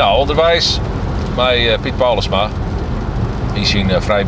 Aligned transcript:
Nou, 0.00 0.18
onderwijs 0.18 0.78
bij 1.34 1.72
eh, 1.72 1.80
Piet 1.80 1.96
Paulusma. 1.96 2.48
Die 3.54 3.66
zien 3.66 3.90
eh, 3.90 4.00
vrij 4.00 4.26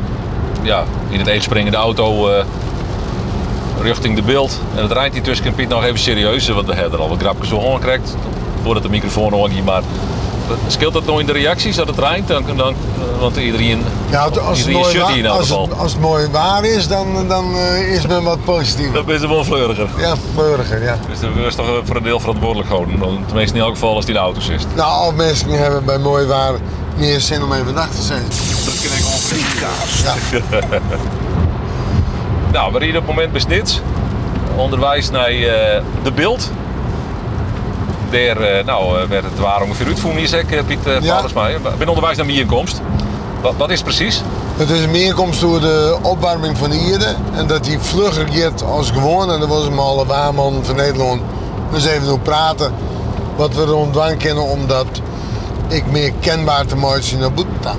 ja, 0.62 0.84
in 1.08 1.18
het 1.18 1.26
eetspringende 1.26 1.76
auto 1.76 2.29
eh, 2.29 2.45
richting 3.80 4.16
de 4.16 4.22
beeld. 4.22 4.61
En 4.74 4.82
het 4.82 4.93
rijdt 4.93 5.14
die 5.14 5.22
tussen 5.22 5.54
Piet 5.54 5.69
nog 5.69 5.85
even 5.85 5.98
serieus, 5.98 6.48
want 6.48 6.66
we 6.66 6.74
hebben 6.74 6.93
er 6.93 7.04
al 7.04 7.08
wat 7.08 7.21
grapjes 7.21 7.48
zo 7.48 7.79
krijgt 7.80 8.16
voordat 8.62 8.82
de 8.82 8.88
microfoon 8.88 9.32
hoort. 9.32 9.64
Maar 9.64 9.82
scheelt 10.67 10.93
dat 10.93 11.04
nou 11.07 11.21
in 11.21 11.27
de 11.27 11.32
reacties 11.32 11.77
dat 11.77 11.87
het 11.87 11.98
rijdt? 11.98 12.29
Dan, 12.29 12.45
dan, 12.57 12.68
eh, 12.68 13.21
want 13.21 13.37
iedereen, 13.37 13.82
Ja, 14.11 14.23
als, 14.23 14.37
het 14.37 14.67
iedereen 14.67 14.80
mooi, 14.80 14.93
shut 14.95 15.07
hier 15.09 15.17
in 15.18 15.27
elk 15.27 15.39
als, 15.39 15.48
het, 15.48 15.79
als 15.79 15.93
het 15.93 16.00
mooi 16.00 16.29
waar 16.30 16.64
is, 16.64 16.89
dan, 16.89 17.29
dan 17.29 17.55
eh, 17.57 17.93
is 17.95 18.07
men 18.07 18.23
wat 18.23 18.45
positiever. 18.45 18.95
Dat 18.95 19.09
is 19.09 19.21
wel 19.21 19.45
fleuriger. 19.45 19.89
Ja, 19.99 20.14
burger, 20.36 20.82
ja. 20.82 20.99
Dus 21.11 21.21
dat 21.21 21.30
is 21.46 21.54
toch 21.54 21.67
voor 21.85 21.96
een 21.96 22.03
deel 22.03 22.21
verantwoordelijk 22.21 22.68
houden. 22.68 22.99
Dan- 22.99 23.25
Tenminste 23.27 23.57
in 23.57 23.62
elk 23.62 23.73
geval 23.73 23.95
als 23.95 24.04
die 24.04 24.14
in 24.14 24.21
de 24.21 24.27
auto 24.27 24.41
zit. 24.41 24.67
Nou, 24.75 24.89
al 24.91 25.12
mensen 25.12 25.50
hebben 25.50 25.85
bij 25.85 25.99
mooi 25.99 26.27
waar 26.27 26.53
meer 26.96 27.21
zin 27.21 27.43
om 27.43 27.53
even 27.53 27.75
nacht 27.75 27.96
te 27.96 28.03
zijn. 28.03 28.23
Dat 28.64 28.81
ken 28.81 28.98
ik 28.98 29.04
ongeveer. 29.07 29.61
Ja. 30.00 30.14
Nou, 32.53 32.73
we 32.73 32.78
rijden 32.78 33.00
op 33.00 33.06
het 33.06 33.14
moment 33.14 33.33
besnit. 33.33 33.83
Onderwijs 34.56 35.11
naar 35.11 35.27
eh, 35.28 35.83
de 36.03 36.12
beeld. 36.14 36.50
Eh, 38.12 38.64
nou, 38.64 39.00
eh, 39.00 39.08
werd 39.08 39.25
het 39.25 39.39
waar 39.39 39.62
ongeveer 39.62 39.86
uitvoeren, 39.86 40.19
hier 40.20 40.28
zeg 40.28 40.41
ik, 40.42 40.66
Piet 40.66 40.78
Ja. 40.84 41.00
Paulusma. 41.12 41.47
Binnen 41.62 41.89
onderwijs 41.89 42.16
naar 42.16 42.27
bijeenkomst. 42.27 42.80
Wat, 43.41 43.55
wat 43.56 43.70
is 43.70 43.75
het 43.77 43.84
precies? 43.84 44.22
Het 44.56 44.70
is 44.70 44.83
een 44.83 44.91
meerkomst 44.91 45.41
door 45.41 45.61
de 45.61 45.98
opwarming 46.03 46.58
van 46.58 46.70
de 46.70 46.78
Ierde. 46.78 47.14
En 47.34 47.47
dat 47.47 47.64
die 47.64 47.78
vlugger 47.78 48.27
gaat 48.30 48.62
als 48.64 48.91
gewoon. 48.91 49.33
En 49.33 49.41
dat 49.41 49.48
was 49.48 49.67
een 49.67 49.78
alle 49.78 50.06
waarman 50.06 50.61
van 50.62 50.77
Nederland. 50.77 51.20
Dus 51.70 51.84
even 51.86 52.06
doen 52.06 52.22
praten. 52.22 52.72
Wat 53.36 53.55
we 53.55 53.64
rond 53.64 53.92
dwang 53.92 54.19
kennen 54.19 54.44
omdat 54.44 54.86
ik 55.69 55.86
meer 55.91 56.12
kenbaar 56.20 56.67
te 56.67 56.98
zien 57.00 57.19
naar 57.19 57.33
Boetenta. 57.33 57.75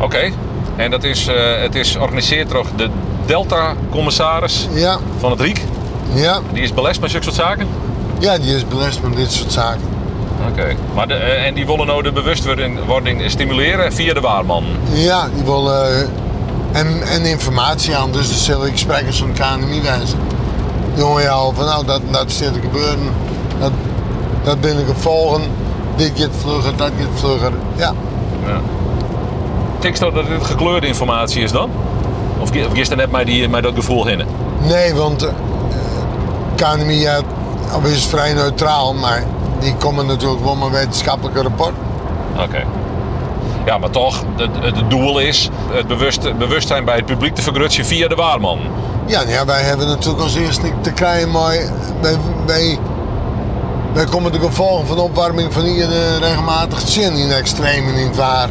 Oké. 0.00 0.30
En 0.76 0.90
dat 0.90 1.04
is, 1.04 1.26
eh, 1.26 1.34
het 1.60 1.74
is 1.74 1.90
georganiseerd 1.90 2.50
door 2.50 2.66
de 2.76 2.88
Delta-commissaris 3.26 4.68
Ja, 4.72 4.98
van 5.18 5.30
het 5.30 5.40
Riek. 5.40 5.64
ja, 6.14 6.40
Die 6.52 6.62
is 6.62 6.74
belest 6.74 7.00
met 7.00 7.10
zulke 7.10 7.24
soort 7.24 7.36
zaken. 7.36 7.68
Ja, 8.22 8.38
die 8.38 8.54
is 8.54 8.68
belast 8.68 9.02
met 9.02 9.16
dit 9.16 9.32
soort 9.32 9.52
zaken. 9.52 9.80
Oké. 10.50 10.76
Maar 10.94 11.08
de, 11.08 11.14
eh, 11.14 11.46
en 11.46 11.54
die 11.54 11.66
willen 11.66 11.86
nou 11.86 12.02
de 12.02 12.12
bewustwording 12.12 12.84
wording 12.86 13.30
stimuleren 13.30 13.92
via 13.92 14.14
de 14.14 14.20
waarman. 14.20 14.64
Ja, 14.92 15.28
die 15.34 15.44
willen 15.44 15.86
eh, 15.94 16.80
en, 16.80 17.02
en 17.02 17.24
informatie 17.24 17.96
aan. 17.96 18.12
Dus 18.12 18.28
de 18.28 18.34
zullen 18.34 18.70
gesprekken 18.70 19.14
van 19.14 19.32
KNMI 19.32 19.82
wijzen. 19.82 20.18
Je 20.94 21.28
al 21.30 21.52
van 21.52 21.64
nou, 21.64 21.86
dat, 21.86 22.00
dat 22.10 22.32
zit 22.32 22.52
te 22.52 22.60
gebeuren. 22.60 22.98
Dat, 23.58 23.72
dat 24.44 24.60
ben 24.60 24.78
ik 24.78 24.86
gevolgen. 24.86 25.42
Dit 25.96 26.12
gaat 26.14 26.30
vlugger, 26.40 26.76
dat 26.76 26.90
gaat 26.98 27.20
vlugger. 27.20 27.52
Ja. 27.76 27.94
Ja. 28.46 28.60
Denk 29.80 29.96
je 29.96 30.00
dat 30.00 30.14
dit 30.14 30.44
gekleurde 30.44 30.86
informatie 30.86 31.42
is 31.42 31.52
dan? 31.52 31.70
Of 32.38 32.54
er 32.54 32.96
net 32.96 33.10
mij, 33.10 33.24
die, 33.24 33.48
mij 33.48 33.60
dat 33.60 33.74
gevoel 33.74 34.08
in? 34.08 34.22
Nee, 34.60 34.94
want 34.94 35.22
eh, 35.22 35.32
KNMI 36.56 37.06
of 37.74 37.84
is 37.84 38.06
vrij 38.06 38.32
neutraal, 38.32 38.94
maar 38.94 39.24
die 39.60 39.74
komen 39.76 40.06
natuurlijk 40.06 40.44
wel 40.44 40.54
met 40.54 40.70
wetenschappelijke 40.70 41.42
rapport. 41.42 41.74
Oké. 42.38 42.64
Ja, 43.64 43.78
maar 43.78 43.90
toch, 43.90 44.22
het, 44.36 44.50
het 44.60 44.90
doel 44.90 45.18
is 45.18 45.48
het 45.70 45.86
bewust, 45.86 46.38
bewustzijn 46.38 46.84
bij 46.84 46.96
het 46.96 47.06
publiek 47.06 47.34
te 47.34 47.42
vergrutsen 47.42 47.84
via 47.86 48.08
de 48.08 48.14
waarman. 48.14 48.58
Ja, 49.06 49.18
nou 49.18 49.32
ja, 49.32 49.44
wij 49.44 49.62
hebben 49.62 49.86
natuurlijk 49.86 50.22
als 50.22 50.34
eerste 50.34 50.66
te 50.80 50.92
krijgen, 50.92 51.30
maar 51.30 51.56
wij, 52.00 52.16
wij, 52.46 52.78
wij 53.92 54.04
komen 54.04 54.32
de 54.32 54.38
gevolgen 54.38 54.86
van 54.86 54.96
de 54.96 55.02
opwarming 55.02 55.52
van 55.52 55.62
hier 55.62 55.90
eh, 55.90 56.18
regelmatig 56.18 56.80
te 56.80 56.90
zien. 56.90 57.16
In 57.16 57.30
extreem 57.30 57.88
en 57.88 57.94
in 57.94 58.06
het 58.06 58.16
waar. 58.16 58.48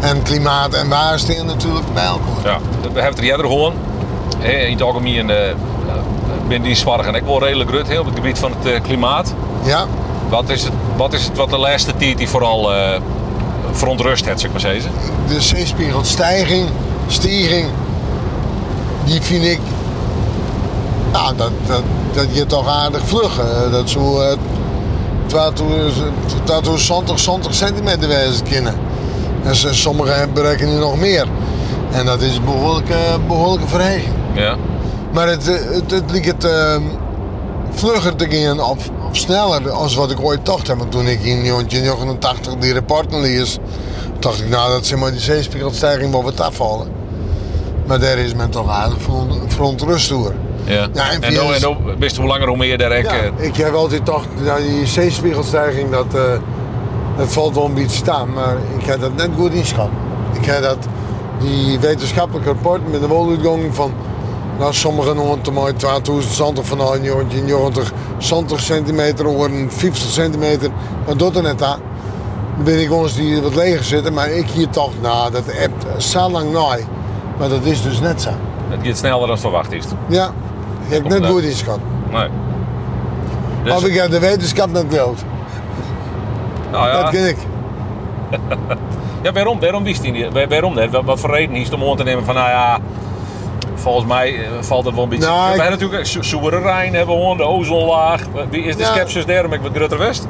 En 0.00 0.22
klimaat 0.22 0.74
en 0.74 0.88
waar 0.88 1.20
natuurlijk 1.44 1.94
bij 1.94 2.04
elkaar. 2.04 2.52
Ja. 2.52 2.58
We 2.58 2.82
hebben 2.82 3.04
het 3.04 3.18
er 3.18 3.24
eerder 3.24 3.46
gehoord. 3.46 3.74
Hè, 4.38 4.52
In 4.52 4.72
het 4.72 4.82
algemeen 4.82 5.30
eh, 5.30 5.54
ben 6.50 6.62
die 6.62 6.74
zwaar 6.74 7.06
en 7.06 7.14
ik 7.14 7.22
wel 7.24 7.42
redelijk 7.44 7.70
rut 7.70 7.88
hè, 7.88 7.98
op 7.98 8.06
het 8.06 8.14
gebied 8.14 8.38
van 8.38 8.52
het 8.58 8.72
eh, 8.72 8.80
klimaat. 8.82 9.34
Ja, 9.64 9.86
Wat 10.28 10.48
is 10.48 10.62
het 10.62 10.72
wat, 10.96 11.12
is 11.12 11.24
het 11.24 11.36
wat 11.36 11.50
de 11.50 11.58
laatste 11.58 11.96
tijd 11.96 12.18
die 12.18 12.28
vooral 12.28 12.74
eh 12.74 13.00
verontrust 13.72 14.24
heeft, 14.24 14.40
zeg 14.40 14.50
maar 14.50 14.60
zeggen? 14.60 14.90
de 15.28 15.40
zeespiegelstijging, 15.40 16.68
stijging, 17.06 17.66
die 19.04 19.22
vind 19.22 19.44
ik, 19.44 19.60
nou, 21.12 21.36
dat, 21.36 21.50
dat, 21.66 21.82
dat 22.12 22.26
je 22.32 22.46
toch 22.46 22.68
aardig 22.68 23.00
vlug. 23.04 23.38
eh, 23.38 23.72
Dat 23.72 23.90
zo, 23.90 24.20
eh, 24.20 24.36
20, 25.26 26.76
20 26.76 27.54
centimeter 27.54 28.08
wezen 28.08 28.44
kunnen. 28.50 28.74
En 29.44 29.54
sommigen 29.74 30.32
berekenen 30.32 30.78
nog 30.78 30.96
meer. 30.98 31.26
En 31.90 32.06
dat 32.06 32.20
is 32.22 32.36
een 32.36 32.44
behoorlijke, 32.44 32.96
behoorlijke 33.26 33.68
verheging. 33.68 34.12
Ja. 34.34 34.56
Maar 35.12 35.28
het, 35.28 35.48
eh, 35.48 35.70
het, 35.74 35.90
het 35.90 36.10
lijkt 36.10 36.44
eh, 36.44 36.76
vlugger 37.70 38.16
te 38.16 38.26
gaan 38.30 38.60
of, 38.60 38.90
of 39.08 39.16
sneller 39.16 39.70
als 39.70 39.94
wat 39.94 40.10
ik 40.10 40.20
ooit 40.20 40.46
dacht. 40.46 40.68
Want 40.68 40.90
toen 40.90 41.06
ik 41.06 41.22
in 41.22 41.44
1989 41.44 42.54
die 42.56 42.72
rapporten 42.74 43.20
lees, 43.20 43.58
dacht 44.18 44.40
ik 44.40 44.48
nou 44.48 44.70
dat 44.70 44.86
ze 44.86 44.96
maar 44.96 45.10
die 45.10 45.20
zeespiegelstijging 45.20 46.10
wel 46.12 46.22
wat 46.22 46.40
afvallen. 46.40 46.88
Maar 47.86 48.00
daar 48.00 48.18
is 48.18 48.34
men 48.34 48.50
toch 48.50 48.70
aardig 48.70 49.00
veron- 49.02 49.40
verontrust 49.46 50.08
door. 50.08 50.34
Ja. 50.64 50.88
Ja, 50.92 51.10
en 51.20 51.34
dan, 51.34 51.46
dan 51.60 51.76
wist 51.98 52.16
hoe 52.16 52.26
langer 52.26 52.48
hoe 52.48 52.56
meer 52.56 52.78
daar 52.78 52.92
ik, 52.92 53.04
Ja, 53.04 53.12
eh, 53.12 53.46
ik 53.46 53.56
heb 53.56 53.74
altijd 53.74 54.00
gedacht, 54.04 54.26
nou, 54.44 54.62
die 54.62 54.86
zeespiegelstijging, 54.86 55.90
dat, 55.90 56.10
dat 57.16 57.32
valt 57.32 57.54
wel 57.54 57.64
een 57.64 57.74
beetje 57.74 57.96
staan. 57.96 58.32
Maar 58.32 58.56
ik 58.78 58.84
heb 58.84 59.00
dat 59.00 59.16
net 59.16 59.28
goed 59.36 59.52
inschat. 59.52 59.88
Ik 60.40 60.44
heb 60.44 60.62
dat, 60.62 60.78
die 61.40 61.78
wetenschappelijke 61.78 62.48
rapport 62.48 62.90
met 62.90 63.00
de 63.00 63.06
woluitgang 63.06 63.74
van, 63.74 63.92
nou, 64.60 64.74
sommigen 64.74 65.16
noemen 65.16 65.38
het 65.38 65.52
maar 65.52 65.74
2000 65.74 66.34
centimeter 66.34 66.64
van 66.64 66.78
nou, 66.78 67.00
90 67.00 67.92
70 68.18 68.60
centimeter 68.60 69.26
of 69.26 69.46
50 69.68 70.10
centimeter. 70.10 70.70
Maar 71.06 71.16
dat 71.16 71.36
er 71.36 71.42
net 71.42 71.62
aan. 71.62 71.80
Dan 72.54 72.64
ben 72.64 72.80
ik 72.82 72.92
ons 72.92 73.14
die 73.14 73.42
wat 73.42 73.54
leger 73.54 73.84
zitten, 73.84 74.12
maar 74.12 74.30
ik 74.30 74.46
hier 74.48 74.68
toch, 74.68 74.90
nou, 75.00 75.30
dat 75.30 75.42
hebt 75.46 76.02
zo 76.02 76.30
lang 76.30 76.52
naai. 76.52 76.84
Maar 77.38 77.48
dat 77.48 77.64
is 77.64 77.82
dus 77.82 78.00
net 78.00 78.20
zo. 78.22 78.30
het 78.68 78.86
gaat 78.86 78.96
sneller 78.96 79.26
dan 79.26 79.38
verwacht 79.38 79.72
is. 79.72 79.84
Ja, 80.08 80.26
ik 80.86 80.92
heb 80.92 81.08
net 81.08 81.26
goed 81.26 81.42
inschat. 81.42 81.78
Nee. 82.10 82.28
Dus, 83.64 83.72
Of 83.74 83.84
ik 83.86 83.94
heb 83.94 84.10
de 84.10 84.18
wetenschap 84.18 84.70
net 84.72 84.88
wild. 84.88 85.24
nou 86.70 86.88
ja. 86.88 87.02
Dat 87.02 87.10
ken 87.10 87.28
ik. 87.28 87.36
Ja, 89.22 89.32
waarom? 89.32 89.60
Waarom 89.60 89.82
wist 89.84 90.02
hij 90.02 90.10
niet? 90.10 90.32
Waar- 90.32 90.48
Waarom? 90.48 90.74
Wat, 91.04 91.20
voor 91.20 91.30
reden 91.30 91.56
is 91.56 91.70
om 91.70 91.82
aan 91.84 91.96
te 91.96 92.02
nemen 92.02 92.24
van, 92.24 92.34
nou 92.34 92.48
ja, 92.48 92.78
volgens 93.80 94.06
mij 94.06 94.34
eh, 94.44 94.50
valt 94.60 94.84
het 94.84 94.94
wel 94.94 95.02
een 95.04 95.08
beetje... 95.10 95.24
Nou, 95.26 95.40
we 95.48 95.54
ik- 95.54 95.60
hebben 95.60 95.78
natuurlijk 95.78 96.06
Zo- 96.06 96.22
Soere 96.22 96.58
Rijn, 96.58 96.94
hebben 96.94 97.14
we 97.16 97.20
de 97.36 97.44
ozonlaag. 97.46 98.22
Wie 98.50 98.62
is 98.62 98.76
de 98.76 98.82
Ja. 98.82 98.88
skepsis 98.88 99.26
daar 99.26 99.48
met 99.48 99.60
Grutter 99.74 99.98
West? 99.98 100.26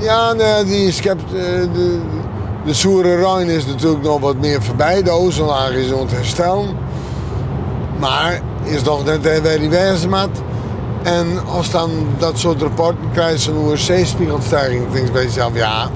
Ja, 0.00 0.32
nee, 0.32 0.64
die 0.64 0.92
schept, 0.92 1.22
eh, 1.24 1.32
de, 1.72 2.00
de 2.64 2.74
Soere 2.74 3.16
Rijn 3.16 3.48
is 3.48 3.66
natuurlijk 3.66 4.02
nog 4.02 4.20
wat 4.20 4.36
meer 4.36 4.62
voorbij. 4.62 5.02
De 5.02 5.10
ozonlaag 5.10 5.70
is 5.70 5.92
aan 5.92 5.98
het 5.98 6.10
herstellen. 6.10 6.76
Maar 7.98 8.40
is 8.64 8.82
nog 8.82 9.04
net 9.04 9.42
waar 9.42 9.58
die 9.58 10.08
moet. 10.08 10.42
En 11.02 11.26
als 11.54 11.70
dan 11.70 11.90
dat 12.18 12.38
soort 12.38 12.62
rapporten 12.62 13.10
krijgt 13.12 13.46
een 13.46 13.78
zeespiegelstijging, 13.78 14.92
denk 14.92 15.06
ik 15.06 15.12
bij 15.12 15.22
jezelf, 15.22 15.50
ja, 15.54 15.88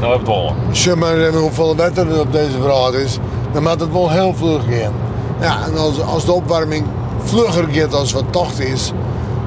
Nou, 0.00 0.12
we 0.12 0.18
het 0.18 0.26
wel. 0.26 0.54
zeg 0.70 0.94
maar 0.94 1.16
even 1.18 1.40
hoeveel 1.40 1.76
wetter 1.76 2.10
er 2.12 2.20
op 2.20 2.32
deze 2.32 2.60
vraag 2.62 2.92
is, 2.92 3.18
dan 3.52 3.62
moet 3.62 3.80
het 3.80 3.92
wel 3.92 4.10
heel 4.10 4.34
vlug 4.34 4.60
gaan. 4.70 4.92
Ja, 5.42 5.58
en 5.66 5.78
als, 5.78 6.00
als 6.00 6.24
de 6.24 6.32
opwarming 6.32 6.84
vlugger 7.24 7.66
gaat 7.70 7.94
als 7.94 8.12
wat 8.12 8.24
tocht 8.30 8.60
is, 8.60 8.92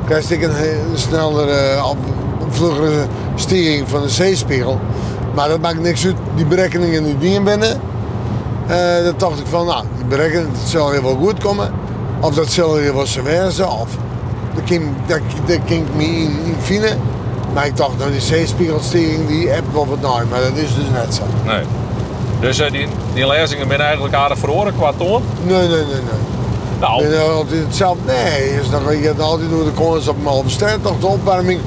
krijg 0.06 0.32
ik 0.32 0.42
een 0.42 0.56
heel 0.56 0.84
snellere, 0.94 1.82
een 2.42 2.54
vluggere 2.54 3.06
stijging 3.36 3.90
van 3.90 4.02
de 4.02 4.10
zeespiegel. 4.10 4.80
Maar 5.34 5.50
dat 5.50 5.60
maakt 5.60 5.82
niks 5.82 6.06
uit, 6.06 6.16
die 6.36 6.46
berekeningen 6.46 7.20
die 7.20 7.34
in 7.34 7.44
binnen. 7.44 7.82
Eh 8.68 9.04
dan 9.04 9.14
dacht 9.18 9.40
ik 9.40 9.46
van, 9.48 9.66
nou, 9.66 9.84
die 9.96 10.06
berekeningen, 10.06 10.50
dat 10.54 10.70
zal 10.70 10.92
hier 10.92 11.04
wel 11.04 11.16
goed 11.16 11.40
komen. 11.40 11.74
Of 12.20 12.36
dat 12.36 12.50
zal 12.52 12.78
hier 12.78 12.96
wel 12.96 13.06
zo 13.06 13.24
wezen, 13.24 13.72
of 13.72 13.88
dat 14.56 14.64
kan 15.66 15.78
ik 15.78 15.96
me 15.96 16.04
in, 16.04 16.38
in 16.46 16.56
vinden. 16.60 17.00
Maar 17.54 17.66
ik 17.66 17.78
dacht, 17.78 17.98
nou, 17.98 18.12
die 18.12 18.22
zeespiegelstijging, 18.22 19.28
die 19.28 19.50
heb 19.50 19.64
wel 19.74 19.88
wat 19.88 20.02
nooit, 20.02 20.30
maar 20.30 20.40
dat 20.40 20.56
is 20.56 20.76
dus 20.76 20.90
net 20.94 21.14
zo. 21.14 21.22
Nee. 21.46 21.64
Dus 22.46 22.60
eh, 22.60 22.72
die, 22.72 22.88
die 23.14 23.28
lezingen 23.28 23.68
zijn 23.68 23.82
eigenlijk 23.82 24.14
aardig 24.16 24.38
verloren 24.38 24.74
qua 24.78 24.92
toon. 24.98 25.22
Nee, 25.44 25.58
nee, 25.58 25.68
nee, 25.68 25.86
nee. 25.86 26.22
Nou, 26.80 27.04
En 27.04 27.32
altijd 27.32 27.64
hetzelfde. 27.66 28.02
Nee, 28.06 28.60
is 28.62 28.70
nog, 28.70 28.92
je 28.92 29.06
hebt 29.08 29.20
altijd 29.22 29.50
door 29.50 29.64
de 29.64 29.72
korens 29.72 30.08
op 30.08 30.18
een 30.20 30.26
halve 30.26 30.50
toch 30.82 31.00
de 31.00 31.08
opwarming. 31.08 31.60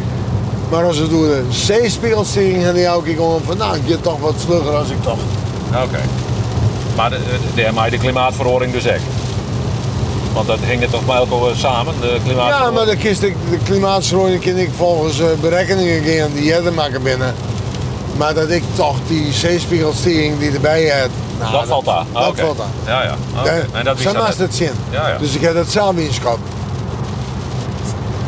Maar 0.71 0.85
als 0.85 0.99
we 0.99 1.09
door 1.09 1.27
de 1.27 1.45
zeespiegelstijging 1.51 2.65
gaan 2.65 2.75
die 2.75 2.85
elke 2.85 3.05
keer 3.05 3.15
gewoon 3.15 3.41
van, 3.45 3.57
nou, 3.57 3.77
ik 3.77 3.83
get 3.87 4.03
toch 4.03 4.21
wat 4.21 4.35
vlugger 4.37 4.75
als 4.77 4.89
ik 4.89 5.03
dacht. 5.03 5.19
oké. 5.85 6.01
Maar 6.97 7.11
de, 7.11 7.19
de, 7.55 7.63
de, 7.63 7.91
de 7.91 7.99
klimaatverhoring 7.99 8.73
dus 8.73 8.85
echt. 8.85 9.03
Want 10.33 10.47
dat 10.47 10.59
hing 10.67 10.81
het 10.81 10.91
toch 10.91 11.07
bij 11.07 11.17
elkaar 11.17 11.57
samen, 11.57 11.95
de 12.01 12.07
Ja, 12.07 12.19
klimaatverhoring? 12.25 12.75
maar 12.77 12.87
dan 12.87 12.97
kiest 12.97 13.23
ik 13.23 13.35
de 13.51 13.59
klimaatverandering 13.65 14.43
kan 14.43 14.57
ik 14.57 14.71
volgens 14.77 15.21
eh, 15.21 15.27
berekeningen 15.41 16.03
gaan 16.03 16.31
die 16.35 16.45
jij 16.45 16.61
maken 16.71 17.03
binnen. 17.03 17.35
Maar 18.19 18.35
dat 18.35 18.51
ik 18.51 18.63
toch 18.75 18.97
die 19.07 19.33
zeespiegelstering 19.33 20.39
die 20.39 20.51
erbij 20.53 20.83
heb. 20.83 21.11
nou, 21.39 21.53
dat 21.53 21.67
valt 21.67 21.85
daar. 21.85 22.05
Dat 22.13 22.23
Ah, 22.23 22.37
valt 22.37 22.57
daar. 22.57 22.67
Ja, 22.87 23.03
ja. 23.03 23.15
Oké. 23.41 23.67
En 23.73 23.85
dat 23.85 23.99
Zo 23.99 24.13
dat 24.13 24.23
naast 24.23 24.39
het 24.39 24.55
zin. 24.55 24.71
Ja, 24.91 25.09
ja. 25.09 25.19
Dus 25.19 25.35
ik 25.35 25.41
heb 25.41 25.55
dat 25.55 25.69
zelf 25.69 25.97
inschat. 25.97 26.39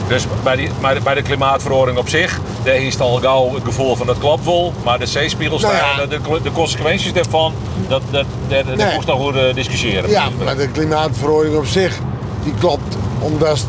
Dus 0.08 0.26
bij, 0.42 0.56
die, 0.56 0.68
bij, 0.80 0.94
de, 0.94 1.00
bij 1.00 1.14
de 1.14 1.98
op 1.98 2.08
zich, 2.08 2.40
daar 2.64 2.74
is 2.74 2.92
het 2.92 3.02
al 3.02 3.16
gauw 3.16 3.54
het 3.54 3.64
gevoel 3.64 3.96
van 3.96 4.08
het 4.08 4.18
klopt 4.18 4.44
wel. 4.44 4.72
Maar 4.84 4.98
de 4.98 5.06
zeespiegelstijging, 5.06 5.96
Nou 5.96 6.08
de, 6.08 6.42
de 6.42 6.52
consequenties 6.52 7.12
daarvan, 7.12 7.52
dat, 7.88 8.02
dat, 8.10 8.24
dat, 8.48 8.66
dat 8.66 8.76
Nee. 8.76 8.94
moest 8.94 9.06
nog 9.06 9.20
goed 9.20 9.54
discussiëren. 9.54 10.10
Ja, 10.10 10.24
maar 10.44 10.56
de 10.56 10.68
klimaatverordening 10.68 11.58
op 11.60 11.66
zich, 11.66 11.98
die 12.44 12.54
klopt. 12.58 12.96
Omdat 13.20 13.48
het 13.48 13.66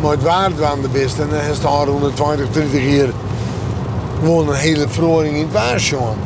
nooit 0.00 0.22
waard 0.22 0.62
aan 0.62 0.80
de 0.82 0.88
best. 0.88 1.18
En 1.18 1.28
dan 1.30 1.38
is 1.40 1.56
het 1.56 1.64
al 1.64 1.86
120, 1.86 2.50
30 2.50 2.82
jaar 2.96 3.08
gewoon 4.18 4.48
een 4.48 4.54
hele 4.54 4.88
verordening 4.88 5.36
in 5.36 5.42
het 5.42 5.52
waar, 5.52 5.78
jongen. 5.78 6.16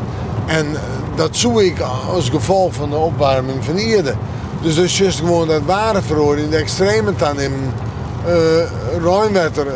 En 0.47 0.67
eh, 0.67 0.81
dat 1.15 1.37
zoek 1.37 1.61
ik 1.61 1.81
als 2.15 2.29
gevolg 2.29 2.75
van 2.75 2.91
de 2.91 2.97
opwarming 2.97 3.65
van 3.65 3.75
de 3.75 3.95
aarde. 3.97 4.15
Dus 4.63 4.75
dat 4.75 4.85
is 4.85 4.99
juist 4.99 5.19
gewoon 5.19 5.49
dat 5.49 5.63
ware 5.67 6.03
verordening, 6.03 6.51
de 6.53 6.57
extreme 6.57 7.13
dan 7.17 7.41
in 7.41 7.53
eh 8.27 9.03
ruimwetter, 9.03 9.67
eh, 9.67 9.73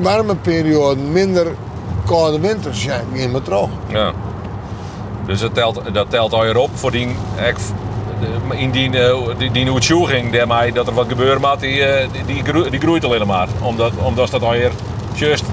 warme 0.00 0.34
perioden, 0.34 1.12
minder 1.12 1.46
koude 2.06 2.40
winters. 2.40 2.84
Ja, 2.84 3.00
neem 3.12 3.34
het 3.34 3.44
terug. 3.44 3.68
Ja. 3.88 4.12
Dus 5.26 5.40
dat 5.40 5.54
telt, 5.54 5.80
dat 5.92 6.10
telt 6.10 6.32
al 6.32 6.40
weer 6.40 6.56
op 6.56 6.70
voor 6.74 6.90
die, 6.90 7.16
ek, 7.36 7.56
de- 8.20 8.56
in 8.56 8.70
die, 8.70 8.90
die, 9.38 9.50
nieuwe 9.64 9.80
ging 10.06 10.30
dat 10.74 10.86
er 10.86 10.94
wat 10.94 11.06
gebeuren 11.08 11.40
moet, 11.40 11.60
die, 11.60 11.82
die, 12.26 12.42
die, 12.70 12.80
groeit, 12.80 13.04
alleen 13.04 13.26
maar. 13.26 13.48
Omdat, 13.62 13.92
omdat 14.02 14.30
dat 14.30 14.42
alweer 14.42 14.70
juist 15.12 15.44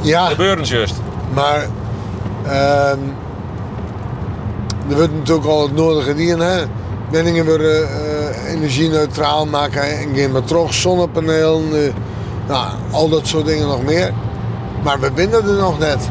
Ja. 0.00 0.26
gebeuren 0.26 0.64
juist. 0.64 0.94
Maar 1.34 1.66
ehm 2.46 2.98
er 4.88 4.96
wordt 4.96 5.14
natuurlijk 5.14 5.46
al 5.46 5.62
het 5.62 5.74
nodige 5.74 6.14
gedaan. 6.14 6.40
Hè? 6.40 6.64
Wenningen 7.10 7.44
weer 7.44 7.70
eh, 7.70 8.52
energie-neutraal 8.52 9.46
maken 9.46 9.82
en 9.82 10.14
geen 10.14 10.32
maar 10.32 10.44
terug, 10.44 10.74
zonnepanelen, 10.74 11.84
eh, 11.84 11.92
nou, 12.48 12.66
al 12.90 13.08
dat 13.08 13.26
soort 13.26 13.46
dingen 13.46 13.66
nog 13.66 13.82
meer. 13.82 14.12
Maar 14.82 15.00
we 15.00 15.10
binnen 15.10 15.42
er 15.44 15.54
nog 15.54 15.78
net. 15.78 16.10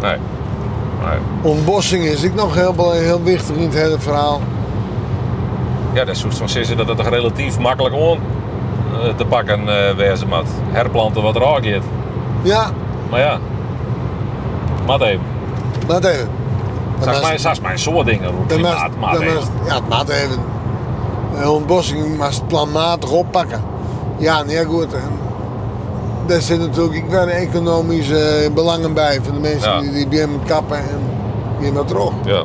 Nee. 0.00 0.16
nee. 1.04 1.18
Ontbossing 1.42 2.04
is 2.04 2.24
ook 2.24 2.34
nog 2.34 2.54
heel, 2.54 2.92
heel 2.92 3.22
wichtig 3.22 3.56
in 3.56 3.62
het 3.62 3.74
hele 3.74 3.98
verhaal. 3.98 4.40
Ja, 5.92 6.04
dat 6.04 6.14
is 6.14 6.20
zoiets 6.20 6.38
van 6.38 6.48
zeggen 6.48 6.76
dat 6.76 6.88
het 6.88 6.96
toch 6.96 7.08
relatief 7.08 7.58
makkelijk 7.58 7.94
on 7.94 8.18
eh, 8.92 9.16
te 9.16 9.24
pakken 9.24 9.68
eh 9.68 9.96
wezen 9.96 10.28
moet. 10.28 10.48
Herplanten 10.72 11.22
wat 11.22 11.36
er 11.36 11.46
aangeeft. 11.46 11.86
Ja, 12.42 12.70
Maar 13.14 13.22
ja. 13.22 13.38
Mat 14.86 15.00
even. 15.00 15.20
laat 15.86 16.04
even. 16.04 16.28
Maar, 17.04 17.38
zeg 17.38 17.60
maar 17.60 17.72
een 17.72 17.78
soort 17.78 18.06
dingen 18.06 18.30
even. 18.50 18.62
Ja, 19.66 19.74
het 19.74 19.88
maat 19.88 20.08
even. 20.08 20.38
De 21.40 21.50
ontbossing 21.50 22.16
maar 22.16 22.32
planmatig 22.46 23.10
oppakken. 23.10 23.62
Ja, 24.18 24.42
nee, 24.42 24.64
goed. 24.64 24.94
En 24.94 25.18
daar 26.26 26.40
zit 26.40 26.58
natuurlijk 26.58 27.10
wel 27.10 27.28
economische 27.28 28.50
belangen 28.54 28.94
bij 28.94 29.20
van 29.22 29.34
de 29.34 29.40
mensen 29.40 29.72
Ja. 29.72 29.80
die, 29.80 29.92
die 29.92 30.08
bij 30.08 30.18
hem 30.18 30.44
kappen 30.46 30.76
en 30.76 31.00
die 31.60 31.72
maar 31.72 31.84
terug. 31.84 32.12
Ja. 32.24 32.42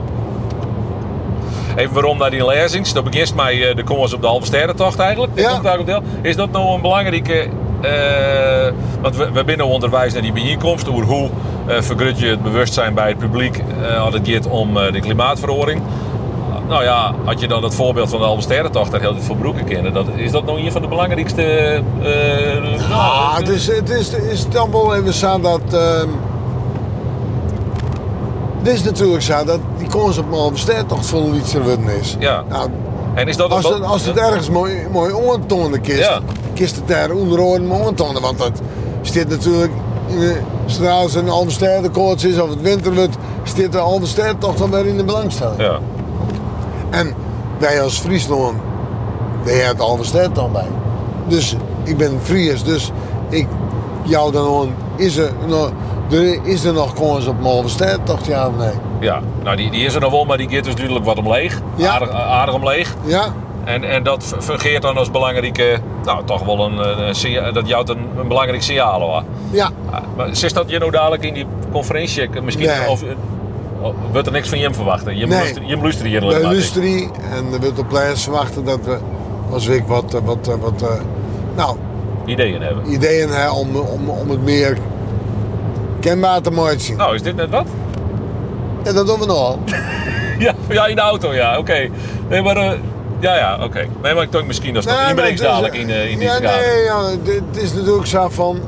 Even 1.76 1.94
waarom 1.94 2.18
naar 2.18 2.32
die 2.32 2.46
lezings. 2.46 2.94
Dat 2.94 3.04
begint 3.04 3.36
met 3.36 3.46
eh, 3.46 3.76
de 3.76 3.84
komst 3.84 4.14
op 4.14 4.22
de 4.22 4.28
halve 4.28 4.46
sterrentocht 4.46 5.00
eigenlijk. 5.00 5.32
Ja. 5.36 6.02
Is 6.22 6.36
dat 6.36 6.52
nou 6.52 6.76
een 6.76 6.82
belangrijke... 6.82 7.50
eh, 7.82 8.74
want 9.02 9.16
we, 9.16 9.32
we 9.32 9.44
binnen 9.44 9.66
onderwijs 9.68 10.14
naar 10.14 10.22
die 10.22 10.34
bijeenkomst. 10.34 10.90
Over 10.90 11.04
hoe 11.04 11.30
eh 11.68 11.82
vergroot 11.82 12.20
je 12.20 12.26
het 12.28 12.44
bewustzijn 12.44 12.94
bij 12.94 13.08
het 13.08 13.18
publiek 13.18 13.64
eh, 13.82 14.04
als 14.04 14.14
het 14.14 14.28
gaat 14.30 14.48
om 14.48 14.78
eh, 14.78 14.92
de 14.92 15.00
klimaatverandering. 15.00 15.82
Nou 16.68 16.84
ja, 16.84 17.14
had 17.24 17.40
je 17.40 17.48
dan 17.48 17.64
het 17.64 17.76
voorbeeld 17.76 18.10
van 18.10 18.20
de 18.20 18.26
halve 18.26 18.42
sterrentocht 18.42 18.92
daar 18.92 19.02
heel 19.02 19.16
veel 19.20 19.36
broeken 19.36 19.66
kennen. 19.66 19.94
Dat, 19.94 20.06
is 20.16 20.32
dat 20.32 20.46
nou 20.46 20.60
een 20.60 20.72
van 20.72 20.82
de 20.82 20.88
belangrijkste... 20.88 21.44
eh, 22.02 22.92
Ah, 22.92 23.38
het 23.38 23.48
is, 23.50 23.68
het 23.68 23.90
is, 23.90 24.14
is 24.14 24.50
dan 24.50 24.72
wel 24.72 24.96
even 24.96 25.14
zo 25.14 25.40
dat. 25.42 25.62
ehm 25.74 26.10
het 28.60 28.68
is 28.68 28.84
natuurlijk 28.84 29.22
zo 29.22 29.44
dat 29.46 29.60
die 29.78 29.88
kans 29.88 30.18
op 30.18 30.32
een 30.32 30.52
besteed 30.52 30.88
toch 30.88 31.06
veel 31.06 31.36
iets 31.36 31.54
worden 31.54 32.00
is. 32.00 32.16
Ja. 32.20 32.44
Nou, 32.50 32.70
En 33.14 33.28
is 33.28 33.38
dat 33.38 33.52
als, 33.52 33.66
ook- 33.66 33.74
het, 33.74 33.84
als 33.84 34.06
het 34.06 34.18
ergens 34.18 34.50
mooi, 34.50 34.88
mooi 34.92 35.14
ontonen 35.14 35.82
kist, 35.82 36.00
Ja. 36.00 36.20
kist 36.54 36.76
het 36.76 36.88
daar 36.88 37.12
onder 37.12 37.40
oren 37.42 37.66
mooi. 37.66 38.22
Want 38.22 38.38
dat 38.38 38.62
staat 39.02 39.28
natuurlijk, 39.30 39.72
in 40.08 40.20
de, 40.20 40.38
een 41.16 41.28
halve 41.28 41.52
sterrenkoorts 41.52 42.24
is 42.24 42.40
of 42.40 42.50
het 42.50 42.62
winter 42.62 42.94
wordt, 42.96 43.16
staat 43.44 43.72
de 43.72 43.78
halve 43.78 44.06
ster 44.08 44.38
toch 44.38 44.56
dan 44.56 44.72
weer 44.72 44.86
in 44.86 44.98
de 44.98 45.04
belangstelling. 45.04 45.60
Ja. 45.62 45.80
En 46.90 47.14
wij 47.58 47.82
als 47.82 48.00
Friesland, 48.00 48.58
daar 49.44 49.54
heeft 49.54 49.78
de 49.78 49.84
halve 49.84 50.04
ster 50.04 50.34
dan 50.34 50.52
bij. 50.52 50.68
Dus 51.28 51.56
ik 51.84 51.98
ben 51.98 52.20
Fries, 52.24 52.64
dus 52.64 52.92
ik 53.30 53.48
jou 54.04 54.32
dan 54.32 54.44
gewoon, 54.44 54.70
is 54.96 55.18
er 55.18 55.32
nog, 55.48 55.72
is 56.44 56.64
er 56.64 56.74
nog 56.74 56.94
kans 56.94 57.28
op 57.28 57.36
ster 57.66 58.04
toch 58.04 58.26
ja 58.28 58.48
of 58.48 58.54
nee? 58.58 58.74
Ja, 59.00 59.20
nou 59.44 59.56
die, 59.56 59.72
die 59.72 59.86
is 59.86 59.94
er 59.96 60.02
nog 60.02 60.12
wel, 60.12 60.26
maar 60.26 60.38
die 60.38 60.50
gaat 60.50 60.64
dus 60.64 60.76
duidelijk 60.76 61.06
wat 61.06 61.18
omleeg. 61.18 61.62
Ja. 61.76 61.92
Aardig, 61.92 62.12
aardig 62.12 62.56
omleeg. 62.56 62.96
Ja? 63.06 63.26
En, 63.64 63.84
en 63.84 64.04
dat 64.04 64.36
fungeert 64.40 64.82
dan 64.82 64.98
als 64.98 65.12
belangrijke, 65.12 65.80
nou 66.04 66.24
toch 66.26 66.44
wel 66.46 66.66
een, 66.66 66.80
eh, 66.80 67.08
een 67.08 67.16
dat 67.54 67.68
jouwt 67.68 67.90
een, 67.90 68.08
een 68.20 68.28
belangrijk 68.28 68.62
signaal 68.62 69.02
hoor. 69.02 69.24
Ja. 69.52 69.70
Ah, 69.90 70.00
Maar 70.18 70.30
is 70.30 70.54
dat 70.54 70.70
je 70.70 70.80
nou 70.80 70.92
dadelijk 70.92 71.24
in 71.24 71.34
die 71.34 71.46
conferentie, 71.72 72.30
eh, 72.30 72.42
misschien, 72.42 72.68
Nee. 72.68 72.90
of, 72.90 73.04
eh, 73.04 73.10
of 73.82 73.94
wordt 74.12 74.28
er 74.28 74.34
niks 74.34 74.50
van 74.50 74.60
je 74.60 74.74
verwachten? 74.74 75.18
Je 75.18 75.26
Nee. 75.26 75.30
je 75.30 75.36
luistert 75.36 75.66
hier 75.66 75.78
industrie 76.42 77.10
en 77.32 77.52
de 77.52 77.60
witte 77.60 77.84
players 77.84 78.24
verwachten 78.24 78.66
dat 78.66 78.80
we 78.86 78.98
als 79.52 79.66
week 79.68 79.88
wat, 79.88 80.14
eh, 80.14 80.22
wat, 80.24 80.48
eh, 80.48 80.54
wat 80.62 80.82
eh, 80.82 80.88
nou, 81.56 81.78
Ideeën 82.26 82.62
hebben. 82.62 82.92
ideeën 82.92 83.30
hebben 83.30 83.56
om, 83.56 83.76
om, 83.76 84.10
om 84.10 84.30
het 84.30 84.44
meer 84.44 84.78
zien. 86.82 86.98
Nou, 86.98 87.16
is 87.16 87.22
dit 87.22 87.36
net 87.36 87.50
wat? 87.50 87.68
En 88.84 88.96
dat 88.96 89.08
doen 89.08 89.20
we 89.20 89.26
nogal. 89.26 89.60
Ja, 90.40 90.54
ja 90.70 90.86
in 90.86 90.96
de 90.96 91.02
auto, 91.02 91.34
ja, 91.34 91.58
oké. 91.58 91.90
Nee, 92.30 92.42
maar, 92.42 92.58
eh, 92.58 92.72
ja, 93.20 93.36
ja, 93.36 93.60
oké. 93.64 93.88
Nee, 94.02 94.14
maar 94.14 94.24
ik 94.24 94.32
denk 94.32 94.48
misschien 94.48 94.74
dat 94.74 94.84
het 94.84 95.20
is, 95.30 95.40
dadelijk 95.42 95.74
eh, 95.74 95.80
in, 95.80 95.90
eh, 95.90 96.12
in 96.12 96.20
ja, 96.20 96.40
deze 96.40 96.42
kader. 96.42 96.68
nee, 96.68 96.84
ja, 96.84 97.10
dit 97.24 97.42
het 97.52 97.64
is 97.64 97.74
natuurlijk 97.74 98.08
zo 98.08 98.30
van. 98.30 98.60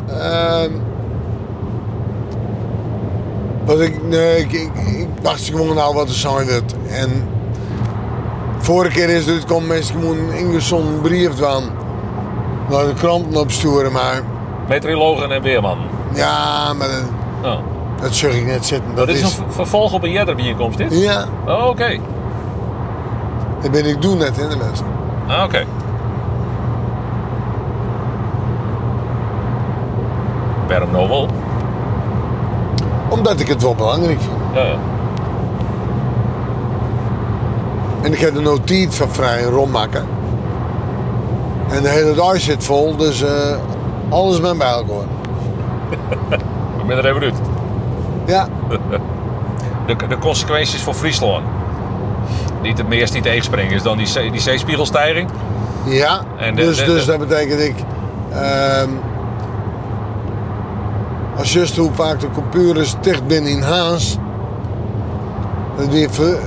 wat 3.65 3.79
ik, 3.79 4.03
nee, 4.03 4.39
ik, 4.39 4.51
ik, 4.51 4.69
ik 4.75 5.07
wacht 5.21 5.45
gewoon 5.45 5.75
nou 5.75 5.93
wat 5.95 6.07
er 6.07 6.13
zijn 6.13 6.33
wordt. 6.33 6.75
En 6.89 7.27
vorige 8.57 8.91
keer 8.91 9.09
is 9.09 9.25
het 9.25 9.33
uitgekomen, 9.33 9.67
mensen 9.67 9.95
gewoon 9.95 10.31
ingezonden 10.31 11.01
brief 11.01 11.29
van 11.37 11.63
naar 12.69 12.85
de 12.85 12.93
kranten 12.93 13.39
opsturen, 13.39 13.91
maar 13.91 14.21
Meteorologen 14.67 15.31
en 15.31 15.41
weerman. 15.41 15.77
ja, 16.13 16.73
maar 16.73 16.89
Oh. 17.43 17.57
dat 18.01 18.15
zag 18.15 18.31
ik 18.31 18.45
net 18.45 18.65
zitten. 18.65 18.95
Dat, 18.95 19.07
Dat 19.07 19.15
is 19.15 19.21
een 19.21 19.29
v- 19.29 19.55
vervolg 19.55 19.93
op 19.93 20.03
een 20.03 20.09
eerder 20.09 20.35
bijeenkomst, 20.35 20.77
dit? 20.77 20.99
ja, 21.01 21.25
Oh, 21.47 21.67
oké. 21.67 21.97
dat 23.61 23.71
ben 23.71 23.85
ik 23.85 24.01
doen 24.01 24.17
net 24.17 24.37
in 24.37 24.49
de 24.49 24.57
les. 24.57 24.81
Ah, 25.27 25.43
oké. 25.43 25.65
Waarom 30.67 30.91
nou 30.91 31.07
wel? 31.09 31.27
Omdat 33.09 33.39
ik 33.39 33.47
het 33.47 33.61
wel 33.61 33.75
belangrijk 33.75 34.19
vind. 34.21 34.33
Ja, 34.53 34.61
ja. 34.63 34.75
En 38.01 38.13
ik 38.13 38.19
heb 38.19 38.33
de 38.33 38.41
notitie 38.41 38.91
van 38.91 39.09
vrij 39.09 39.43
rondmaken. 39.43 40.05
En 41.69 41.81
de 41.83 41.89
hele 41.89 42.13
dag 42.13 42.39
zit 42.39 42.63
vol, 42.63 42.95
dus 42.95 43.21
eh, 43.21 43.55
alles 44.09 44.39
met 44.41 44.57
bij 44.57 44.67
elkaar. 44.67 45.05
Er 46.97 47.05
even 47.05 47.21
uit. 47.21 47.33
Ja, 48.25 48.47
De, 49.87 49.95
de 50.07 50.17
consequenties 50.17 50.81
voor 50.81 50.93
Friesland. 50.93 51.43
Niet 52.61 52.77
het 52.77 52.87
meest 52.87 53.13
niet 53.13 53.23
tegenspringen 53.23 53.71
is 53.75 53.83
dan 53.83 53.97
die, 53.97 54.05
zee- 54.07 54.31
die 54.31 54.41
zeespiegelstijging. 54.41 55.29
ja. 55.85 56.21
En 56.37 56.55
de- 56.55 56.61
dus, 56.65 56.77
de- 56.77 56.85
dus 56.85 57.05
de- 57.05 57.11
dat 57.17 57.27
betekent 57.27 57.59
ik. 57.59 57.75
ehm, 58.33 58.89
als 61.37 61.53
just 61.53 61.77
hoe 61.77 61.91
vaak 61.93 62.19
de 62.19 62.29
computers 62.29 62.95
dicht 63.01 63.27
binnen 63.27 63.51
in 63.51 63.61
Haas. 63.61 64.17
Dat 65.77 65.91
die 65.91 66.09
ver, 66.09 66.37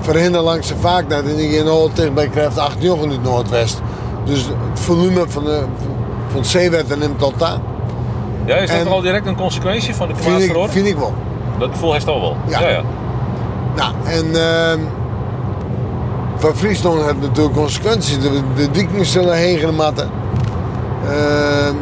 verhinderen 0.00 0.44
langs 0.46 0.68
de 0.68 0.76
vaak 0.76 1.10
dat 1.10 1.22
en 1.24 1.36
die 1.36 1.56
in 1.56 1.64
Noord 1.64 1.96
dicht 1.96 2.14
bij 2.14 2.28
krijgt 2.28 2.58
8 2.58 2.82
in 2.82 3.10
het 3.10 3.22
Noordwest. 3.22 3.82
Dus 4.24 4.44
het 4.44 4.80
volume 4.80 5.24
van, 5.28 5.44
de, 5.44 5.62
van 6.28 6.36
het 6.40 6.46
zeewater 6.46 6.98
neemt 6.98 7.18
tot 7.18 7.38
daar. 7.38 7.58
Ja, 8.44 8.56
is 8.56 8.70
dat 8.70 8.78
En- 8.78 8.86
al 8.86 9.00
direct 9.00 9.26
een 9.26 9.36
consequentie 9.36 9.94
van 9.94 10.08
de 10.08 10.14
Vind 10.14 10.26
ik, 10.26 10.32
klimaatverordening? 10.34 10.86
vind 10.86 10.96
ik 10.96 11.02
wel. 11.02 11.14
Dat 11.58 11.70
gevoel 11.72 11.92
heeft 11.92 12.08
al 12.08 12.20
wel. 12.20 12.36
Ja. 12.46 12.60
ja. 12.60 12.68
ja. 12.68 12.82
Nou, 13.76 13.92
en 14.04 14.34
ehm 14.34 14.80
van 16.36 16.54
Friesland 16.54 17.04
heeft 17.04 17.20
natuurlijk 17.20 17.54
consequenties. 17.54 18.20
De, 18.20 18.40
de 18.54 18.70
dikken 18.70 19.06
zullen 19.06 19.34
heen 19.36 19.74
matten. 19.74 20.10
Ehm 21.04 21.74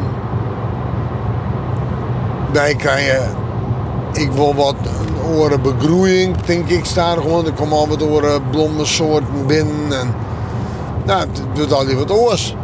wij 2.51 2.75
krijgen 2.75 3.35
ik 4.13 4.31
wil 4.31 4.55
wat 4.55 4.75
oren 5.35 5.61
begroeiing, 5.61 6.35
denk 6.41 6.69
ik, 6.69 6.85
staan 6.85 7.17
gewoon. 7.21 7.45
Er 7.45 7.53
komen 7.53 7.77
al 7.77 7.87
wat 7.87 8.03
oren 8.03 8.41
bloemensoorten 8.49 9.45
binnen. 9.47 9.99
En, 9.99 10.13
nou, 11.05 11.19
het 11.19 11.41
doet 11.53 11.73
al 11.73 11.85
die 11.85 11.97
wat 11.97 12.11
oors. 12.11 12.55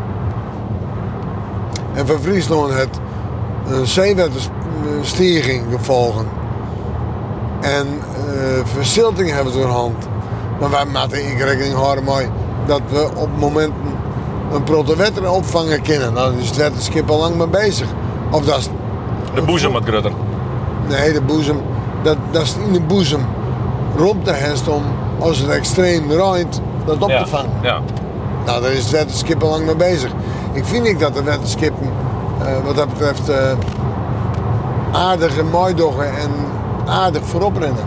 En 1.94 2.08
van 2.08 2.20
Friesland 2.22 2.74
het 2.74 3.00
een 3.72 3.88
zeewetterstijging 3.88 5.64
gevolgen. 5.72 6.26
En 7.62 7.88
eh 8.16 8.66
verzilting 8.66 9.32
hebben 9.32 9.54
we 9.54 9.60
door 9.60 9.70
hand. 9.70 10.08
Maar 10.60 10.70
wij 10.70 10.86
moeten 10.86 11.24
in 11.24 11.38
rekening 11.38 11.74
houden 11.76 12.04
mee 12.04 12.28
dat 12.66 12.82
we 12.90 13.10
op 13.16 13.30
momenten 13.38 13.98
een 14.54 14.64
protowetter 14.64 15.32
opvangen 15.32 15.82
kunnen. 15.82 16.14
Nou, 16.14 16.32
dan 16.32 16.40
is 16.40 16.48
het 16.48 16.58
wetterskip 16.58 17.10
al 17.10 17.20
lang 17.20 17.36
mee 17.36 17.48
bezig. 17.48 17.88
Of 18.32 18.46
dat 18.46 18.58
is, 18.58 18.70
De 19.34 19.42
boezem 19.42 19.72
wat 19.72 19.84
grutter. 19.86 20.12
nee, 20.88 21.14
de 21.14 21.22
boezem, 21.22 21.58
dat, 22.04 22.18
dat 22.32 22.42
is 22.42 22.56
in 22.68 22.74
de 22.74 22.82
boezem 22.82 23.26
rond 23.98 24.26
de 24.26 24.34
hest 24.34 24.68
om, 24.68 24.84
als 25.20 25.38
het 25.38 25.50
extreem 25.50 26.12
ruimt, 26.12 26.62
dat 26.86 27.02
op 27.02 27.10
Ja. 27.10 27.24
te 27.24 27.30
vangen. 27.30 27.50
Ja. 27.62 27.80
Nou, 28.46 28.62
daar 28.62 28.72
is 28.72 28.82
het 28.84 28.90
wetterskip 28.92 29.44
al 29.44 29.50
lang 29.50 29.66
mee 29.66 29.76
bezig. 29.76 30.12
Ik 30.54 30.66
vind 30.66 30.84
niet 30.84 31.00
dat 31.00 31.14
de 31.14 31.24
wetterskippen 31.24 31.84
eh, 31.88 31.89
wat 32.64 32.76
dat 32.76 32.90
betreft 32.90 33.30
eh 33.30 33.52
aardig 34.92 35.38
en 35.38 35.50
mooi 35.50 35.74
doggen 35.76 36.06
en 36.18 36.30
aardig 36.88 37.22
voorop 37.26 37.58
rennen. 37.58 37.84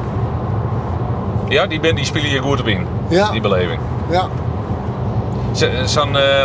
Ja, 1.49 1.67
die, 1.67 1.81
ben, 1.81 1.95
die 1.95 2.05
spelen 2.05 2.29
hier 2.29 2.43
goed 2.43 2.61
op 2.61 2.67
in. 2.67 2.87
Ja. 3.09 3.31
Die 3.31 3.41
beleving. 3.41 3.81
Ja, 4.11 4.27
Z- 5.53 5.69
Zo'n, 5.85 6.17
eh, 6.17 6.45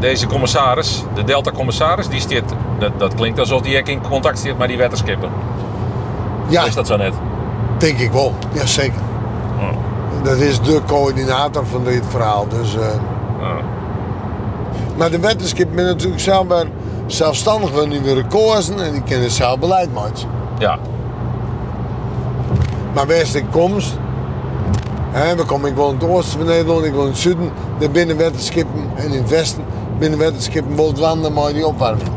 deze 0.00 0.26
commissaris, 0.26 1.04
de 1.14 1.24
Delta-commissaris, 1.24 2.08
die 2.08 2.20
stiert, 2.20 2.52
dat, 2.78 2.90
dat 2.98 3.14
klinkt 3.14 3.38
alsof 3.38 3.60
die 3.60 3.82
in 3.82 4.00
contact 4.08 4.38
zit 4.38 4.58
met 4.58 4.68
die 4.68 4.76
wetterskippen. 4.78 5.28
ja 6.48 6.64
Is 6.64 6.74
dat 6.74 6.86
zo 6.86 6.96
net? 6.96 7.12
denk 7.78 7.98
ik 7.98 8.12
wel. 8.12 8.32
Jazeker. 8.52 9.00
Oh. 9.58 10.24
Dat 10.24 10.36
is 10.36 10.60
de 10.60 10.80
coördinator 10.86 11.66
van 11.66 11.84
dit 11.84 12.02
verhaal. 12.08 12.46
Dus, 12.48 12.74
eh, 12.76 12.80
Oh. 13.40 13.46
maar 14.96 15.10
de 15.10 15.18
wetterskip 15.20 15.68
ben 15.74 15.84
natuurlijk 15.84 16.20
zelf 16.20 16.46
weer 16.48 16.66
zelfstandig 17.06 17.70
wel 17.70 17.86
nu 17.86 18.00
weer 18.00 18.24
kozen 18.26 18.84
en 18.84 18.92
die 18.92 19.02
kunnen 19.02 19.30
zelf 19.30 19.58
beleid 19.58 19.92
maken. 19.94 20.28
Ja, 20.58 20.78
Maar 22.94 23.06
wist 23.06 23.34
ik 23.34 23.44
komst, 23.50 23.96
hè, 25.10 25.36
we 25.36 25.44
komen, 25.44 25.70
ik 25.70 25.76
woon 25.76 25.88
in 25.94 25.98
het 26.00 26.08
oosten 26.08 26.38
van 26.38 26.48
Nederland, 26.48 26.84
ik 26.84 26.92
woon 26.94 27.04
in 27.04 27.10
het 27.10 27.18
zuiden, 27.20 27.50
daar 27.78 27.90
binnen 27.90 28.16
wetterskippen 28.16 28.84
en 28.94 29.04
in 29.12 29.18
het 29.20 29.28
westen 29.30 29.62
wetterskippen 30.18 30.76
wordt 30.76 30.98
wandelen 30.98 31.32
maar 31.32 31.52
die 31.52 31.66
opwarming. 31.66 32.08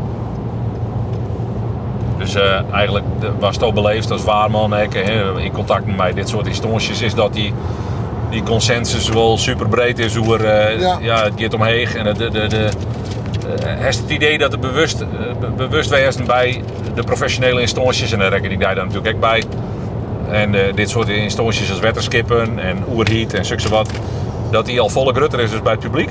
dus 2.18 2.36
eh, 2.36 2.74
eigenlijk 2.74 3.06
de- 3.20 3.32
was 3.40 3.56
het 3.56 3.64
ook 3.64 3.74
beleefd 3.74 4.12
als 4.12 4.24
waarman 4.24 4.72
hè, 4.72 5.40
in 5.42 5.52
contact 5.52 5.86
met 5.86 5.98
mij 5.98 6.14
dit 6.14 6.30
soort 6.30 6.48
instanties 6.48 7.02
is 7.02 7.14
dat 7.14 7.34
die, 7.34 7.54
die 8.30 8.44
consensus 8.44 9.10
wel 9.10 9.38
super 9.38 9.68
breed 9.70 10.00
is 10.00 10.16
hoe 10.16 10.38
er 10.38 10.46
eh, 10.46 10.80
Ja. 10.80 10.98
ja. 11.02 11.24
het 11.24 11.34
gaat 11.36 11.54
omheen 11.54 11.88
en 11.88 12.04
de, 12.04 12.14
de, 12.14 12.30
de, 12.30 12.48
de 12.48 12.70
heeft 13.64 13.98
het 14.00 14.10
idee 14.10 14.38
dat 14.38 14.54
er 14.54 14.60
bewust, 14.60 15.02
eh, 15.02 15.08
be- 15.40 15.52
bewust 15.68 15.90
bij 16.26 16.64
de 16.94 17.04
professionele 17.04 17.62
instanties 17.62 18.12
en 18.12 18.20
daar 18.20 18.30
reken 18.30 18.52
ik 18.52 18.60
daar 18.60 18.76
dan 18.76 18.86
natuurlijk 18.88 19.16
ook 19.16 19.22
bij 19.22 19.44
en 20.30 20.56
eh, 20.56 20.76
dit 20.76 20.90
soort 20.90 21.08
instanties 21.10 21.70
als 21.70 21.80
wetterskippen 21.80 22.60
en 22.60 22.84
oerhiet 22.94 23.34
en 23.34 23.46
zulke 23.46 23.70
wat 23.70 23.90
dat 24.52 24.66
die 24.66 24.80
al 24.80 24.90
volle 24.90 25.14
grutter 25.14 25.40
is 25.40 25.52
dus 25.52 25.62
bij 25.62 25.72
het 25.72 25.82
publiek 25.82 26.10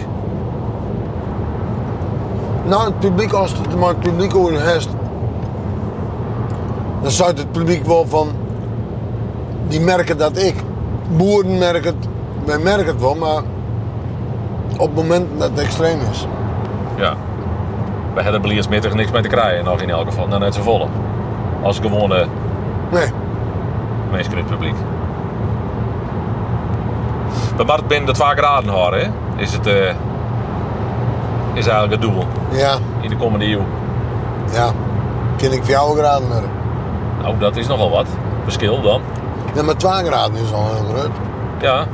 Nou, 2.64 2.84
het 2.84 2.98
publiek, 2.98 3.32
als 3.32 3.52
het 3.52 3.76
maar 3.78 3.88
het 3.88 4.00
publiek 4.00 4.34
over 4.34 4.62
hest, 4.62 4.88
dan 7.02 7.10
zou 7.10 7.28
het 7.36 7.52
publiek 7.52 7.84
wel 7.86 8.06
van, 8.08 8.28
die 9.68 9.80
merken 9.80 10.18
dat 10.18 10.36
ik. 10.38 10.54
Boeren 11.16 11.58
merken 11.58 11.84
het, 11.96 12.08
wij 12.44 12.58
merken 12.58 12.86
het 12.86 13.00
wel, 13.00 13.14
maar 13.14 13.42
op 14.72 14.86
het 14.86 14.94
moment 14.94 15.26
dat 15.38 15.50
het 15.50 15.58
extreem 15.58 15.98
is. 16.10 16.26
Ja. 16.98 17.14
Bij 18.14 18.22
hebben 18.22 18.40
Bliersmiddag 18.40 18.94
niks 18.94 19.10
mee 19.10 19.22
te 19.22 19.28
krijgen, 19.28 19.64
nog 19.64 19.80
in 19.80 19.90
elk 19.90 20.06
geval. 20.08 20.28
Dan 20.28 20.40
net 20.40 20.54
zo 20.54 20.62
volle. 20.62 20.86
Als 21.62 21.78
gewone 21.78 22.26
Nee, 22.90 23.10
mensen 24.10 24.32
in 24.32 24.38
het 24.38 24.46
publiek. 24.46 24.74
Maar 27.66 27.76
het 27.76 27.88
binnen 27.88 28.06
de 28.06 28.12
2 28.12 28.28
graden 28.28 28.70
houden, 28.70 29.00
hè, 29.00 29.10
is 29.42 29.52
het 29.52 29.66
eh, 29.66 29.94
is 31.52 31.66
eigenlijk 31.66 31.92
het 31.92 32.00
doel 32.00 32.24
ja, 32.50 32.76
in 33.00 33.08
de 33.08 33.16
komende 33.16 33.46
eeuw. 33.46 33.60
ja. 34.52 34.70
Ken 35.36 35.52
ik 35.52 35.60
voor 35.60 35.70
jou 35.70 35.98
graden 35.98 36.28
merken. 36.28 36.50
Nou, 37.22 37.38
dat 37.38 37.56
is 37.56 37.66
nogal 37.66 37.90
wat. 37.90 38.06
Verschil 38.44 38.82
dan. 38.82 39.00
Nee, 39.54 39.62
maar 39.62 39.76
2 39.76 39.92
graden 39.92 40.36
is 40.36 40.52
al 40.52 40.64
heel 40.66 40.94
groot. 40.94 41.10
Ja. 41.60 41.86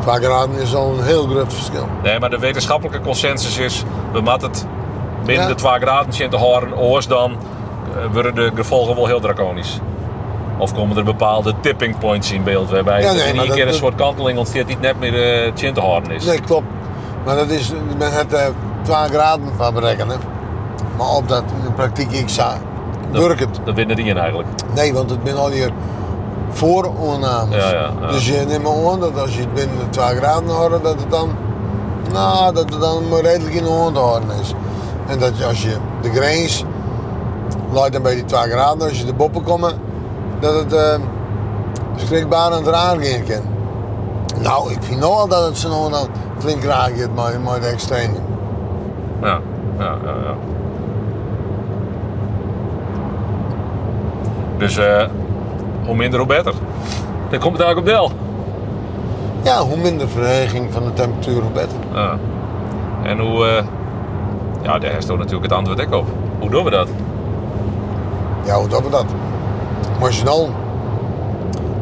2 0.00 0.14
graden 0.20 0.56
is 0.60 0.74
al 0.74 0.92
een 0.98 1.04
heel 1.04 1.26
groot 1.26 1.52
verschil. 1.54 1.86
Nee, 2.02 2.18
maar 2.18 2.30
de 2.30 2.38
wetenschappelijke 2.38 3.00
consensus 3.00 3.58
is, 3.58 3.84
we 4.12 4.20
moeten 4.20 4.42
het 4.42 4.66
binnen 5.24 5.44
Ja. 5.48 5.50
de 5.50 5.54
2 5.60 5.72
graden 5.80 6.12
zien 6.12 6.30
te 6.30 6.36
oors 6.78 7.06
dan 7.06 7.30
eh, 7.32 8.12
worden 8.12 8.34
de 8.34 8.50
gevolgen 8.54 8.94
wel 8.96 9.06
heel 9.06 9.20
draconisch. 9.20 9.78
Of 10.58 10.74
komen 10.74 10.96
er 10.96 11.04
bepaalde 11.04 11.54
tipping 11.60 11.98
points 11.98 12.32
in 12.32 12.42
beeld 12.42 12.70
waarbij 12.70 13.02
Ja, 13.02 13.12
nee, 13.12 13.22
er 13.48 13.52
keer 13.54 13.60
een 13.62 13.66
dat- 13.68 13.76
soort 13.76 13.94
kanteling 13.94 14.38
ontstaat 14.38 14.66
die 14.66 14.76
het 14.80 14.84
net 14.84 14.98
meer 14.98 15.46
uh, 15.46 15.52
te 15.72 15.80
horen 15.80 16.10
is. 16.10 16.24
Nee, 16.24 16.40
klopt. 16.40 16.66
Maar 17.24 17.36
dat 17.36 17.48
is 17.48 17.72
met 17.98 18.16
het 18.16 18.32
eh 18.32 18.46
2 18.82 18.96
graden 18.96 19.48
van 19.56 19.74
berekenen. 19.74 20.20
Maar 20.96 21.08
op 21.08 21.28
dat 21.28 21.42
in 21.56 21.62
de 21.64 21.72
praktijk 21.72 22.10
ik 22.12 22.28
zou 22.28 22.52
Dat- 23.12 23.22
werkt 23.26 23.40
het. 23.40 23.60
Dat 23.64 23.74
winnen 23.74 23.96
die 23.96 24.04
in 24.04 24.18
eigenlijk. 24.18 24.48
Nee, 24.74 24.92
want 24.94 25.10
het 25.10 25.18
zijn 25.24 25.36
al 25.36 25.50
hier 25.50 25.70
vooroornames. 26.50 27.56
Ja, 27.56 27.70
ja, 27.70 27.90
ja. 28.00 28.06
Dus 28.06 28.26
je 28.26 28.44
neemt 28.48 28.62
maar 28.62 28.92
aan 28.92 29.00
dat 29.00 29.20
als 29.20 29.34
je 29.34 29.40
het 29.40 29.54
binnen 29.54 29.78
de 29.78 29.88
2 29.88 30.16
graden 30.16 30.48
houdt, 30.48 30.84
dat 30.84 31.00
het 31.00 31.10
dan, 31.10 31.30
nou, 32.12 32.54
dat 32.54 32.70
het 32.70 32.80
dan 32.80 33.08
maar 33.08 33.20
redelijk 33.20 33.54
in 33.54 33.64
de 33.64 33.70
hand 33.70 33.94
te 33.94 34.00
houden 34.00 34.28
is. 34.40 34.54
En 35.06 35.18
dat 35.18 35.38
je, 35.38 35.44
als 35.44 35.62
je 35.62 35.76
de 36.02 36.10
grens 36.10 36.64
laat 37.72 37.92
dan 37.92 38.02
bij 38.02 38.14
die 38.14 38.24
2 38.24 38.40
graden, 38.40 38.88
als 38.88 38.98
je 38.98 39.04
de 39.04 39.14
boppen 39.14 39.42
komen, 39.42 39.72
dat 40.40 40.54
het 40.54 40.72
eh 40.72 40.94
schrikbaar 42.04 42.52
aan 42.52 42.52
het 42.52 42.66
raar 42.66 42.96
gaan 43.00 43.24
kan. 43.24 43.42
Nou, 44.42 44.72
ik 44.72 44.82
vind 44.82 45.00
nog 45.00 45.16
wel 45.16 45.28
dat 45.28 45.46
het 45.46 45.58
zo 45.58 45.90
dan 45.90 46.08
flink 46.38 46.62
raar 46.62 46.90
gaat 46.96 47.14
met, 47.14 47.44
met 47.44 47.62
de 47.62 47.68
extreme. 47.68 48.14
Ja, 49.22 49.40
ja, 49.78 49.96
ja. 50.04 50.14
ja. 50.24 50.34
Dus 54.58 54.76
eh, 54.76 55.04
hoe 55.90 55.98
minder, 55.98 56.18
hoe 56.18 56.28
beter. 56.28 56.52
Dan 57.30 57.38
komt 57.40 57.56
het 57.58 57.66
eigenlijk 57.66 57.78
op 57.78 57.84
deel. 57.84 58.10
Ja, 59.42 59.58
hoe 59.60 59.76
minder 59.76 60.08
verheging 60.08 60.72
van 60.72 60.84
de 60.84 60.92
temperatuur, 60.92 61.40
hoe 61.42 61.50
beter. 61.50 61.76
Ja. 61.92 62.18
En 63.02 63.18
hoe... 63.18 63.46
eh, 63.46 63.64
ja, 64.62 64.78
daar 64.78 64.96
is 64.96 65.04
toch 65.06 65.16
natuurlijk 65.18 65.42
het 65.42 65.52
antwoord 65.52 65.86
ook 65.86 65.94
op. 65.94 66.06
Hoe 66.38 66.50
doen 66.50 66.64
we 66.64 66.70
dat? 66.70 66.88
Ja, 68.44 68.54
hoe 68.54 68.68
doen 68.68 68.82
we 68.82 68.90
dat? 68.90 69.04
Marginaal. 70.00 70.48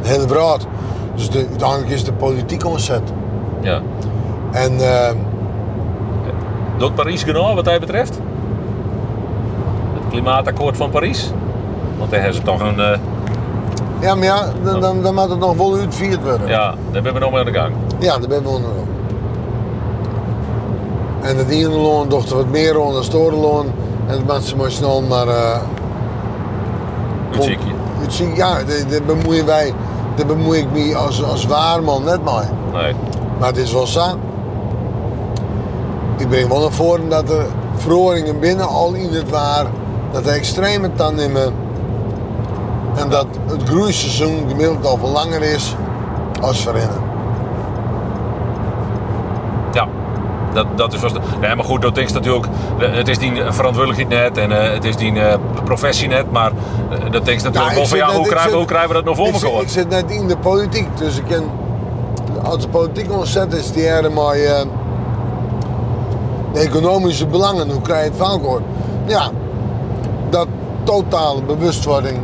Hele 0.02 0.26
brood. 0.26 0.66
Dus 1.14 1.30
de, 1.30 1.46
uiteindelijk 1.48 1.90
is 1.90 2.04
de 2.04 2.12
politiek 2.12 2.64
ontzet. 2.66 3.12
Ja. 3.60 3.80
En 4.52 4.78
eh, 4.80 5.14
Doet 6.76 6.94
Parijs 6.94 7.22
genoeg 7.22 7.54
wat 7.54 7.64
hij 7.64 7.80
betreft? 7.80 8.20
Het 9.94 10.02
klimaatakkoord 10.10 10.76
van 10.76 10.90
Parijs? 10.90 11.30
Want 11.98 12.10
daar 12.10 12.20
hebben 12.20 12.38
ze 12.38 12.42
toch 12.44 12.60
een... 12.60 12.80
eh, 12.80 12.98
ja, 14.00 14.14
maar 14.14 14.24
ja, 14.24 14.44
dan, 14.64 14.80
dan, 14.80 15.02
dan 15.02 15.14
moet 15.14 15.30
het 15.30 15.38
nog 15.38 15.56
wel 15.56 15.74
uitgevierd 15.74 16.22
worden. 16.22 16.48
ja, 16.48 16.74
daar 16.92 17.02
ben 17.02 17.12
we 17.14 17.18
nog 17.18 17.30
mee 17.30 17.40
aan 17.40 17.46
de 17.46 17.52
gang. 17.52 17.72
Ja, 17.98 18.18
daar 18.18 18.28
ben 18.28 18.42
we 18.42 18.48
onder. 18.48 18.70
En 21.22 21.36
het 21.36 21.48
ene 21.48 21.68
loon 21.68 22.08
wat 22.30 22.46
meer 22.48 22.72
rond 22.72 22.94
dan 22.94 23.02
het 23.02 23.34
loon. 23.34 23.66
En 24.06 24.16
het 24.16 24.26
maakt 24.26 24.44
ze 24.44 24.56
maar 24.56 24.70
snel 24.70 25.02
maar... 25.02 25.28
eh, 25.28 25.58
Goed 27.34 27.42
zie 27.44 27.52
ik 27.52 27.58
je. 27.64 27.72
het 28.00 28.12
zie- 28.12 28.34
Ja, 28.36 28.54
daar 28.90 29.02
bemoeien 29.06 29.46
wij... 29.46 29.72
Daar 30.14 30.26
bemoei 30.26 30.58
ik 30.58 30.72
me 30.72 30.96
als, 30.96 31.24
als 31.24 31.46
waarman 31.46 32.04
net 32.04 32.24
mee. 32.24 32.82
Nee. 32.82 32.94
Maar 33.38 33.48
het 33.48 33.56
is 33.56 33.72
wel 33.72 33.86
zo. 33.86 34.00
Ik 36.16 36.28
breng 36.28 36.48
wel 36.48 36.60
naar 36.60 36.72
voren 36.72 37.08
dat 37.08 37.30
er 37.30 37.46
verhoringen 37.76 38.40
binnen 38.40 38.68
al 38.68 38.92
in 38.94 39.12
het 39.12 39.30
waar, 39.30 39.66
dat 40.12 40.24
de 40.24 40.30
extreme 40.30 40.90
dan 40.96 41.14
nemen. 41.14 41.52
En 42.98 43.08
dat 43.08 43.26
het 43.46 43.62
groeiseizoen 43.68 44.44
gemiddeld 44.48 44.86
al 44.86 44.96
veel 44.96 45.08
langer 45.10 45.42
is 45.42 45.74
als 46.40 46.62
voorheen. 46.64 46.88
Ja, 49.72 49.86
dat, 50.52 50.66
dat 50.76 50.92
is 50.92 51.00
vast. 51.00 51.16
Nee, 51.40 51.54
maar 51.54 51.64
goed, 51.64 51.82
dat 51.82 51.96
is 51.96 52.12
natuurlijk. 52.12 52.46
Het 52.78 53.08
is 53.08 53.18
die 53.18 53.32
verantwoordelijkheid 53.48 54.08
net 54.22 54.38
en 54.44 54.62
eh, 54.64 54.72
het 54.72 54.84
is 54.84 54.96
die 54.96 55.20
eh, 55.20 55.38
professie 55.64 56.08
net. 56.08 56.30
Maar 56.32 56.52
eh, 56.90 57.10
dat 57.10 57.28
is 57.28 57.42
natuurlijk 57.42 57.70
ik 57.72 57.76
wel 57.76 57.86
van 57.86 57.98
ja, 57.98 58.06
hoe 58.10 58.20
ik 58.20 58.26
krijgen, 58.26 58.48
zit- 58.50 58.58
hoe 58.58 58.66
krijgen 58.68 58.88
we 58.88 58.94
dat 58.94 59.04
nog 59.04 59.16
voor 59.16 59.26
Ik, 59.26 59.34
zit- 59.34 59.42
elkaar? 59.44 59.62
ik 59.62 59.68
zit 59.68 59.88
net 59.88 60.10
in 60.10 60.28
de 60.28 60.36
politiek, 60.36 60.86
dus 60.96 61.16
ik 61.18 61.24
ken. 61.28 61.44
Als 62.44 62.62
de 62.62 62.68
politiek 62.68 63.12
ontzet 63.12 63.52
is, 63.52 63.72
die 63.72 63.86
hebben 63.86 64.12
maar 64.12 64.34
de 66.52 66.58
economische 66.58 67.26
belangen, 67.26 67.70
hoe 67.70 67.80
krijg 67.80 68.04
je 68.04 68.10
het 68.10 68.18
van. 68.18 68.62
Ja, 69.06 69.30
dat 70.30 70.46
totale 70.82 71.42
bewustwording 71.42 72.18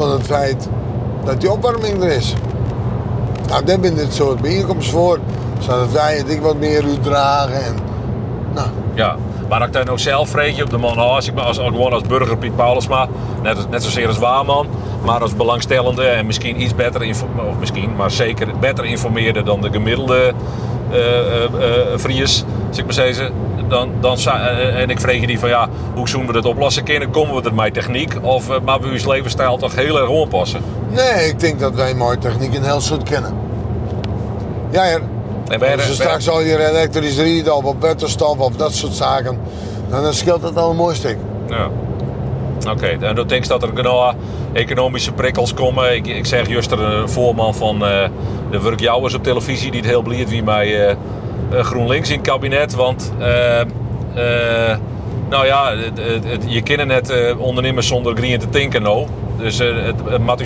van 0.00 0.10
het 0.10 0.26
feit 0.26 0.68
dat 1.24 1.40
die 1.40 1.50
opwarming 1.50 2.02
er 2.02 2.12
is. 2.12 2.34
Nou, 3.48 3.64
daar 3.64 3.80
ben 3.80 3.94
dit 3.94 4.14
soort 4.14 4.40
bijeenkomsten 4.40 4.92
voor. 4.92 5.18
Zodat 5.58 5.92
wij 5.92 6.16
het 6.16 6.30
ik 6.30 6.40
wat 6.40 6.56
meer 6.56 6.84
uitdragen. 6.84 7.64
En, 7.64 7.74
nou, 8.54 8.68
Ja, 8.94 9.16
maar 9.48 9.66
ik 9.66 9.72
dan 9.72 9.88
ook 9.88 9.98
zelf 9.98 10.28
vreet 10.28 10.56
je 10.56 10.62
op 10.62 10.70
de 10.70 10.76
man 10.76 10.96
als 10.96 11.28
ik 11.28 11.38
als, 11.38 11.58
gewoon 11.58 11.92
als 11.92 12.02
burger 12.02 12.36
Piet 12.36 12.56
Paulusma, 12.56 13.08
net, 13.42 13.70
net 13.70 13.82
zozeer 13.82 14.06
als 14.06 14.18
waarman, 14.18 14.66
maar 15.04 15.20
als 15.20 15.36
belangstellende 15.36 16.04
en 16.04 16.26
misschien 16.26 16.62
iets 16.62 16.74
beter, 16.74 17.08
of 17.48 17.58
misschien, 17.58 17.96
maar 17.96 18.10
zeker 18.10 18.58
beter 18.60 18.84
informeerde 18.84 19.42
dan 19.42 19.60
de 19.60 19.70
gemiddelde 19.70 20.32
eh, 20.90 21.98
Fries, 21.98 22.44
zeg 22.70 22.84
maar 22.84 22.94
zeggen. 22.94 23.32
Dan, 23.70 23.90
dan, 24.00 24.18
za- 24.18 24.48
eh, 24.48 24.80
en 24.80 24.90
ik 24.90 25.00
vreeg 25.00 25.20
je 25.20 25.26
die 25.26 25.38
van 25.38 25.48
ja, 25.48 25.68
hoe 25.94 26.08
zullen 26.08 26.26
we 26.26 26.32
dat 26.32 26.44
oplossen 26.44 26.84
kunnen? 26.84 27.10
Komen 27.10 27.34
we 27.42 27.48
er 27.48 27.54
met 27.54 27.74
techniek 27.74 28.12
of 28.22 28.50
eh, 28.50 28.56
maar 28.64 28.80
we 28.80 28.86
uw 28.88 29.10
levensstijl 29.10 29.56
toch 29.56 29.74
heel 29.74 29.98
erg 30.00 30.20
aanpassen? 30.22 30.60
nee, 30.90 31.28
ik 31.28 31.40
denk 31.40 31.60
dat 31.60 31.74
wij 31.74 31.94
mooie 31.94 32.18
techniek 32.18 32.54
en 32.54 32.62
heel 32.62 32.80
goed 32.80 33.02
kennen. 33.02 33.34
Ja, 34.70 34.84
ja. 34.84 34.98
En 35.48 35.58
wij- 35.58 35.72
Als 35.72 35.82
je 35.82 35.86
wij- 35.88 36.06
straks 36.06 36.28
al 36.28 36.40
je 36.40 36.68
elektrisch 36.68 37.18
rieden 37.18 37.56
of 37.56 37.64
op 37.64 37.80
waterstof 37.82 38.38
of 38.38 38.56
dat 38.56 38.72
soort 38.74 38.92
zaken, 38.94 39.38
dan 39.90 40.14
scheelt 40.14 40.42
het 40.42 40.56
al 40.56 40.70
een 40.70 40.76
mooi 40.76 40.94
stuk. 40.94 41.16
Ja. 41.48 41.68
Oké, 42.70 42.86
en 42.86 43.14
dan 43.14 43.26
denk 43.26 43.42
je 43.42 43.48
dat 43.48 43.62
er 43.62 43.70
genoeg 43.74 44.14
economische 44.52 45.12
prikkels 45.12 45.54
komen. 45.54 45.94
Ik, 45.94 46.06
ik 46.06 46.26
zeg 46.26 46.48
juist 46.48 46.70
er 46.70 46.80
een 46.80 47.08
voorman 47.08 47.54
van 47.54 47.86
eh, 47.86 48.08
de 48.50 48.60
werkjouwers 48.62 49.14
op 49.14 49.22
televisie 49.22 49.70
die 49.70 49.80
het 49.80 49.90
heel 49.90 50.02
blied 50.02 50.28
wie 50.30 50.42
mij 50.42 50.66
eh, 50.66 50.90
eh, 50.90 50.96
GroenLinks 51.58 52.10
in 52.10 52.18
het 52.18 52.26
kabinet. 52.26 52.74
Want 52.74 53.12
eh, 53.18 53.60
eh, 53.60 54.76
nou 55.28 55.46
ja, 55.46 55.76
het, 55.76 55.98
het, 55.98 56.24
het- 56.24 56.44
je 56.46 56.62
kent 56.62 56.84
net 56.86 57.10
eh, 57.10 57.40
ondernemers 57.40 57.86
zonder 57.86 58.16
green 58.16 58.38
te 58.38 58.48
tinken 58.48 58.82
nou. 58.82 59.06
Dus 59.36 59.58
eh, 59.58 59.68
het, 59.84 59.94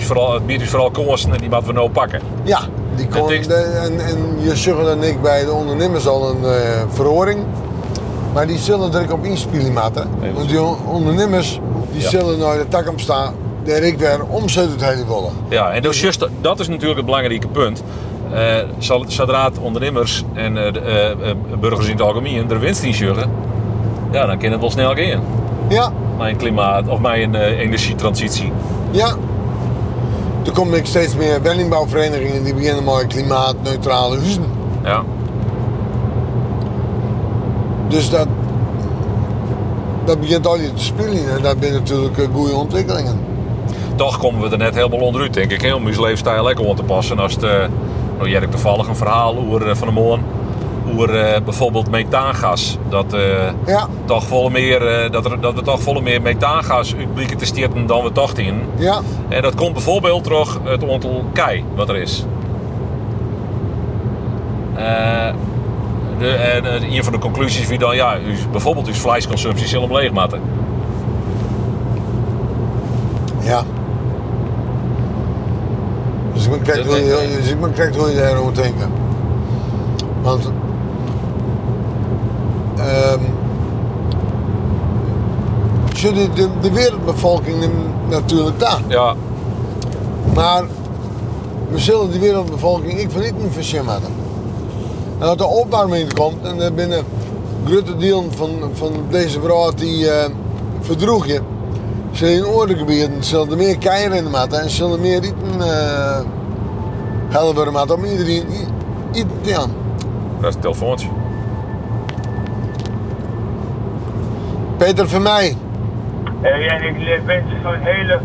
vooral, 0.05 0.33
het 0.33 0.45
biedt 0.45 0.59
dus 0.59 0.69
vooral 0.69 0.91
kosten 0.91 1.31
en 1.33 1.37
die 1.37 1.49
moeten 1.49 1.67
we 1.67 1.73
nou 1.73 1.89
pakken. 1.89 2.21
Ja, 2.43 2.59
die 2.95 3.07
kon, 3.07 3.27
de- 3.27 3.53
en, 3.83 3.99
en 3.99 4.17
je 4.41 4.55
zegt 4.55 4.87
en 4.87 5.03
ik 5.03 5.21
bij 5.21 5.45
de 5.45 5.51
ondernemers 5.51 6.07
al 6.07 6.29
een 6.29 6.43
eh 6.43 6.81
verhoring. 6.93 7.39
Maar 8.33 8.47
die 8.47 8.57
zullen 8.57 8.93
er 8.93 9.01
ook 9.01 9.11
op 9.11 9.23
inspelen. 9.25 9.73
Nee, 10.21 10.31
Want 10.33 10.49
die 10.49 10.61
on- 10.61 10.77
ondernemers 10.87 11.59
die 11.91 12.01
Ja. 12.01 12.09
zullen 12.09 12.37
naar 12.39 12.57
de 12.57 12.67
tak 12.67 12.87
staan. 12.99 13.33
Daar 13.63 13.81
ik 13.83 13.97
weer 13.99 14.19
omzet 14.29 14.69
het 14.71 14.85
hele 14.85 15.05
willen. 15.05 15.31
Ja, 15.49 15.71
en 15.71 15.81
dus 15.81 16.01
juist, 16.01 16.27
dat 16.41 16.59
is 16.59 16.67
natuurlijk 16.67 16.95
het 16.97 17.05
belangrijke 17.05 17.47
punt. 17.47 17.83
Eh, 18.33 18.63
zodra 19.07 19.49
ondernemers 19.61 20.23
en 20.33 20.57
eh, 20.57 21.11
eh, 21.11 21.35
burgers 21.59 21.85
in 21.85 21.91
het 21.91 22.01
algemeen 22.01 22.49
er 22.49 22.59
winst 22.59 22.83
in 22.83 23.15
ja, 24.11 24.25
dan 24.25 24.37
kan 24.37 24.51
het 24.51 24.59
wel 24.59 24.71
snel 24.71 24.95
gaan. 24.95 25.21
Ja, 25.69 25.91
Mijn 26.17 26.37
klimaat 26.37 26.87
of 26.87 26.99
mijn 26.99 27.35
energietransitie. 27.35 28.51
ja. 28.91 29.15
Er 30.45 30.51
komen 30.51 30.79
ook 30.79 30.85
steeds 30.85 31.15
meer 31.15 31.41
woningbouwverenigingen 31.41 32.43
die 32.43 32.53
beginnen 32.53 32.83
met 32.83 33.07
klimaatneutrale 33.07 34.17
huizen. 34.17 34.43
Ja. 34.83 35.03
Dus 37.87 38.09
dat, 38.09 38.27
dat 40.05 40.19
begint 40.19 40.47
al 40.47 40.57
je 40.59 40.73
te 40.73 40.83
spelen 40.83 41.35
en 41.35 41.41
dat 41.41 41.55
zijn 41.59 41.73
natuurlijk 41.73 42.15
goede 42.33 42.55
ontwikkelingen. 42.55 43.19
Toch 43.95 44.17
komen 44.17 44.41
we 44.41 44.49
er 44.49 44.57
net 44.57 44.75
helemaal 44.75 44.99
onderuit, 44.99 45.33
denk 45.33 45.51
ik, 45.51 45.73
om 45.75 45.85
uw 45.85 46.01
leefstijl 46.01 46.43
lekker 46.43 46.69
aan 46.69 46.75
te 46.75 46.83
passen. 46.83 47.19
Als 47.19 47.33
het, 47.33 47.69
nou, 48.17 48.29
jij 48.29 48.39
hebt 48.39 48.51
toevallig 48.51 48.87
een 48.87 48.95
verhaal 48.95 49.37
over 49.37 49.69
eh, 49.69 49.75
van 49.75 49.87
de 49.87 49.93
morgen, 49.93 50.23
over 50.93 51.15
eh, 51.15 51.41
bijvoorbeeld 51.41 51.89
methaangas. 51.89 52.77
Dat, 52.89 53.13
eh, 53.13 53.49
Ja, 53.65 53.87
toch 54.05 54.23
volle 54.23 54.49
meer, 54.49 55.09
dat, 55.11 55.25
er, 55.25 55.41
dat 55.41 55.53
we 55.53 55.61
toch 55.61 55.81
volle 55.81 56.01
meer 56.01 56.21
methaangas 56.21 56.95
uitblikken 56.95 57.37
te 57.37 57.45
dan 57.85 58.03
we 58.03 58.11
dachten. 58.11 58.61
ja, 58.77 59.01
En 59.29 59.41
dat 59.41 59.55
komt 59.55 59.73
bijvoorbeeld 59.73 60.23
terug 60.23 60.59
het 60.63 60.89
aantal 60.89 61.25
kei 61.33 61.63
wat 61.75 61.89
er 61.89 61.95
is. 61.95 62.25
Eh, 64.75 65.33
de, 66.19 66.29
en 66.29 66.93
een 66.93 67.03
van 67.03 67.13
de 67.13 67.19
conclusies 67.19 67.67
wie 67.67 67.77
dan, 67.77 67.95
ja, 67.95 68.17
bijvoorbeeld 68.51 68.87
uw 68.87 68.93
vleesconsumptie 68.93 69.67
zal 69.67 69.81
hem 69.81 69.93
leegmatten. 69.93 70.41
ja. 73.39 73.63
Dus 76.45 76.53
ik 76.53 76.63
ben 76.63 76.73
kijken 76.73 76.91
hoe 76.91 77.29
je, 77.29 77.37
dus 77.37 77.49
ik 77.49 77.61
ben 77.61 77.73
kijken 77.73 77.99
hoe 77.99 78.09
je 78.09 78.15
daarover 78.15 78.53
denken. 78.53 78.91
Want 80.21 80.51
ehm 82.77 83.19
zo 85.95 86.13
de, 86.13 86.33
de, 86.33 86.49
de 86.61 86.71
wereldbevolking 86.71 87.69
natuurlijk 88.09 88.59
daar. 88.59 88.81
Ja, 88.87 89.15
Maar 90.33 90.63
we 91.69 91.79
zullen 91.79 92.11
die 92.11 92.19
wereldbevolking 92.19 92.99
ik 92.99 93.11
van 93.11 93.21
niet 93.21 93.55
meer. 93.85 93.95
En 95.19 95.27
als 95.27 95.37
de 95.37 95.45
opwarming 95.45 96.13
komt 96.13 96.45
en 96.45 96.61
er 96.61 96.73
binnen 96.73 97.03
grote 97.65 97.97
deel 97.97 98.25
van, 98.35 98.49
van 98.73 98.91
deze 99.09 99.41
vrouw 99.41 99.71
die 99.71 100.09
eh 100.09 100.29
verdroeg 100.81 101.25
je, 101.25 101.41
zullen 102.15 102.33
in 102.35 102.45
oorlogsgebieden 102.45 103.23
zullen 103.23 103.51
er 103.51 103.57
meer 103.57 103.77
keieren 103.77 104.17
in 104.17 104.23
de 104.23 104.29
maat 104.29 104.53
en 104.53 104.69
zullen 104.69 104.99
meer 105.01 105.15
eten 105.23 105.35
uh, 105.57 106.19
helpen 107.29 107.71
maat 107.73 107.91
om 107.91 108.03
iedereen 108.05 108.45
eten 109.11 109.29
te 109.41 109.53
gaan. 109.53 109.71
dat 110.39 110.47
is 110.49 110.53
het 110.53 110.61
telefoontje. 110.61 111.07
Peter 114.77 115.09
van 115.09 115.21
mij, 115.21 115.57
Hey, 116.41 116.67
en 116.67 116.83
ik 116.83 117.21
wens 117.25 117.43
je 117.49 117.67
een 117.69 117.81
hele 117.81 118.19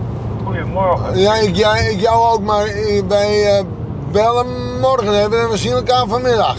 goede 0.44 0.64
morgen. 0.64 1.18
ja, 1.18 1.34
ik, 1.34 1.56
ja, 1.56 1.76
ik 1.76 2.00
jou 2.00 2.32
ook, 2.32 2.42
maar 2.42 2.64
eh, 2.64 3.02
wij 3.08 3.58
eh, 3.58 3.64
bellen 4.12 4.46
morgen 4.80 5.20
hebben 5.20 5.40
en 5.40 5.48
we 5.50 5.56
zien 5.56 5.72
elkaar 5.72 6.06
vanmiddag. 6.06 6.56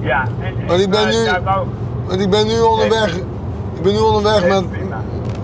Ja, 0.00 0.22
en, 0.40 0.54
Maar 0.66 0.80
ik 0.80 0.90
ben 0.90 1.00
maar 1.00 1.12
nu- 1.12 1.44
wou- 1.44 1.66
Want 2.06 2.20
ik 2.20 2.30
ben 2.30 2.46
nu 2.46 2.60
onderweg. 2.60 3.16
Ik 3.76 3.82
ben 3.82 3.92
nu 3.92 3.98
onderweg 3.98 4.46
met. 4.48 4.64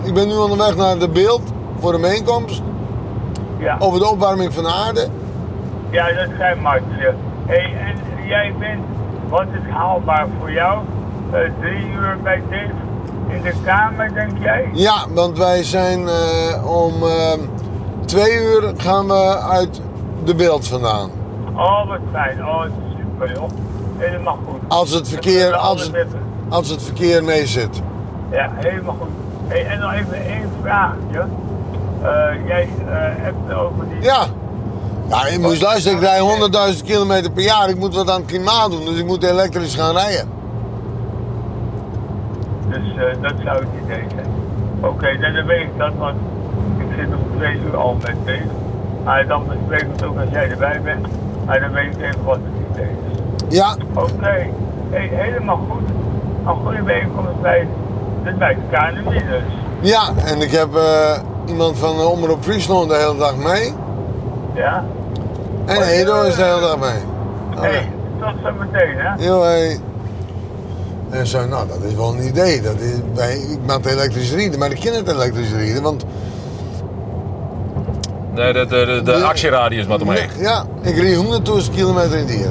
Ik 0.05 0.15
ben 0.15 0.29
nu 0.29 0.35
onderweg 0.35 0.77
naar 0.77 0.99
de 0.99 1.09
beeld 1.09 1.43
voor 1.79 1.93
de 1.93 1.99
bijeenkomst 1.99 2.62
Ja, 3.59 3.77
over 3.79 3.99
de 3.99 4.09
opwarming 4.11 4.53
van 4.55 4.62
de 4.62 4.71
aarde. 4.73 5.09
ja, 5.91 6.07
dat 6.12 6.29
zijn 6.38 6.61
Martje. 6.61 7.15
Hey, 7.47 7.75
en 7.87 8.27
jij 8.29 8.55
bent, 8.59 8.81
wat 9.29 9.47
is 9.53 9.71
haalbaar 9.73 10.27
voor 10.38 10.53
jou? 10.53 10.79
Eh, 11.33 11.38
drie 11.61 11.91
uur 11.93 12.17
bij 12.23 12.43
Dave 12.51 12.71
in 13.29 13.43
de 13.43 13.53
kamer, 13.65 14.15
denk 14.15 14.31
jij? 14.41 14.69
Ja, 14.73 15.07
want 15.15 15.38
wij 15.38 15.62
zijn 15.65 16.09
eh, 16.09 16.71
om 16.85 16.93
eh, 17.03 17.33
twee 18.05 18.33
uur 18.43 18.73
gaan 18.77 19.07
we 19.07 19.38
uit 19.38 19.81
de 20.25 20.35
beeld 20.35 20.69
vandaan. 20.69 21.11
Oh, 21.55 21.88
wat 21.88 21.99
fijn. 22.12 22.47
Oh, 22.47 22.62
super 22.99 23.33
joh. 23.35 23.49
Helemaal 23.99 24.38
goed. 24.49 24.61
Als 24.69 24.91
het 24.91 25.09
verkeer, 25.09 25.55
als 25.55 25.83
het, 25.83 26.07
als 26.49 26.69
het 26.69 26.83
verkeer 26.83 27.25
mee 27.25 27.47
zit. 27.47 27.83
Ja, 28.31 28.51
helemaal 28.57 28.97
goed. 29.01 29.09
Hey, 29.53 29.67
en 29.67 29.79
nog 29.79 29.93
even 29.93 30.27
één 30.27 30.51
vraagje. 30.61 31.25
Eh, 32.03 32.47
jij 32.47 32.62
eh, 32.62 32.95
hebt 32.97 33.37
het 33.47 33.57
over 33.57 33.88
die... 33.88 34.03
Ja. 34.03 34.25
Ja, 35.09 35.27
je 35.27 35.38
moet 35.38 35.61
luisteren, 35.61 35.99
ik 35.99 36.05
rij 36.05 36.21
100.000 36.75 36.85
kilometer 36.85 37.31
per 37.31 37.43
jaar. 37.43 37.69
Ik 37.69 37.79
moet 37.79 37.95
wat 37.95 38.11
aan 38.11 38.21
het 38.21 38.31
klimaat 38.31 38.71
doen, 38.71 38.85
dus 38.85 38.99
ik 38.99 39.07
moet 39.07 39.23
elektrisch 39.23 39.75
gaan 39.75 39.95
rijden. 39.95 40.29
Dus 42.69 42.97
eh, 42.97 43.23
dat 43.23 43.33
zou 43.45 43.59
het 43.59 43.69
idee 43.85 44.05
zijn. 44.15 44.27
Oké, 44.81 45.19
dan 45.19 45.33
dan 45.33 45.47
weet 45.47 45.62
ik 45.62 45.79
dat, 45.79 45.93
want 45.99 46.17
ik 46.79 46.87
zit 46.97 47.07
om 47.07 47.38
twee 47.38 47.61
uur 47.67 47.77
al 47.77 47.97
met 48.03 48.17
deze. 48.25 48.43
Maar 49.05 49.27
dan 49.27 49.45
bespreek 49.49 49.81
ik 49.81 49.93
het 49.93 50.05
ook 50.05 50.19
als 50.19 50.31
jij 50.31 50.51
erbij 50.51 50.81
bent. 50.83 51.07
Maar 51.47 51.61
dan 51.61 51.73
weet 51.73 51.97
ik 51.97 52.03
even 52.03 52.25
wat 52.25 52.38
het 52.43 52.73
idee 52.73 52.91
is. 53.49 53.57
Ja, 53.57 53.77
Oké, 53.95 54.51
hey, 54.91 55.11
helemaal 55.12 55.61
goed. 55.71 55.88
Een 56.47 56.55
goede 56.65 56.83
bijeenkomst 56.83 57.41
bij, 57.41 57.67
dus 58.25 58.37
bij 58.39 58.55
de 58.55 58.61
KNMI 58.77 59.19
dus. 59.19 59.43
ja, 59.91 60.13
en 60.25 60.41
ik 60.41 60.51
heb 60.51 60.75
eh, 60.75 61.19
iemand 61.47 61.79
van 61.79 61.97
de 61.97 62.03
Omroep 62.03 62.43
Friesland 62.43 62.89
de 62.89 62.97
hele 62.97 63.17
dag 63.19 63.37
mee. 63.37 63.75
Ja? 64.55 64.85
En 65.67 65.83
Edo 65.83 66.23
is 66.23 66.35
de 66.35 66.43
hele 66.43 66.61
dag 66.61 66.79
mee. 66.79 67.01
Oké. 67.57 67.67
Hey, 67.67 67.91
tot 68.21 68.33
zo 68.45 68.51
meteen 68.59 68.97
hè. 68.97 69.25
Yo, 69.27 69.43
hey. 69.43 69.81
En 71.11 71.27
zo, 71.27 71.47
nou, 71.47 71.69
dat 71.69 71.83
is 71.83 71.95
wel 71.95 72.13
een 72.13 72.27
idee. 72.27 72.61
Dat 72.61 72.75
is, 72.79 72.95
wij, 73.15 73.37
ik 73.37 73.59
maak 73.67 73.85
elektrisch 73.85 74.33
rieden, 74.35 74.59
maar 74.59 74.71
ik 74.71 74.81
ken 74.81 74.95
het 74.95 75.09
elektrisch 75.09 75.53
rieden. 75.53 75.83
Want 75.83 76.05
De, 78.35 78.53
de, 78.53 78.67
de, 78.67 78.85
de, 78.87 79.03
de 79.03 79.25
actieradius 79.25 79.87
omheen. 79.87 80.29
ja, 80.39 80.65
ik 80.83 80.97
rijd 80.97 81.17
100.000 81.69 81.75
kilometer 81.75 82.19
in 82.19 82.27
die. 82.27 82.45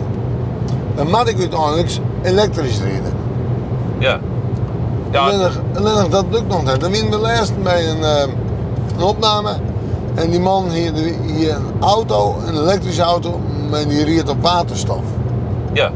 Dan 0.95 1.05
moet 1.09 1.27
ik 1.27 1.39
uiteindelijk 1.39 1.89
elektrisch 2.23 2.79
rijden. 2.81 3.13
Ja. 3.97 4.19
Ja, 5.11 5.49
dat 6.09 6.25
lukt 6.29 6.47
nog 6.47 6.65
niet. 6.65 6.79
Dan 6.79 6.91
ben 6.91 7.05
ik 7.05 7.15
laatst 7.15 7.63
bij 7.63 7.89
een, 7.89 8.03
eh, 8.03 8.21
een 8.97 9.03
opname. 9.03 9.55
En 10.15 10.29
die 10.29 10.39
man 10.39 10.69
hier, 10.69 10.93
hier 11.25 11.55
een 11.55 11.81
auto, 11.81 12.35
een 12.47 12.55
elektrische 12.55 13.01
auto, 13.01 13.39
maar 13.69 13.87
die 13.87 14.05
rijdt 14.05 14.29
op 14.29 14.41
waterstof. 14.41 15.03
ja. 15.73 15.91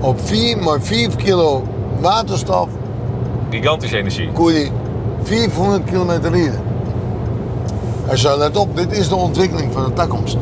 Op 0.00 0.20
4, 0.20 0.58
maar 0.58 0.80
4 0.80 1.16
kilo 1.16 1.62
waterstof 2.00 2.68
Gigantische 3.50 3.96
energie. 3.96 4.32
kon 4.32 4.52
je 4.52 4.68
500 5.22 5.84
kilometer 5.84 6.30
rijden. 6.30 6.60
En 8.06 8.18
zo, 8.18 8.38
let 8.38 8.56
op, 8.56 8.76
dit 8.76 8.92
is 8.92 9.08
de 9.08 9.14
ontwikkeling 9.14 9.72
van 9.72 9.84
de 9.84 9.92
toekomst. 9.92 10.36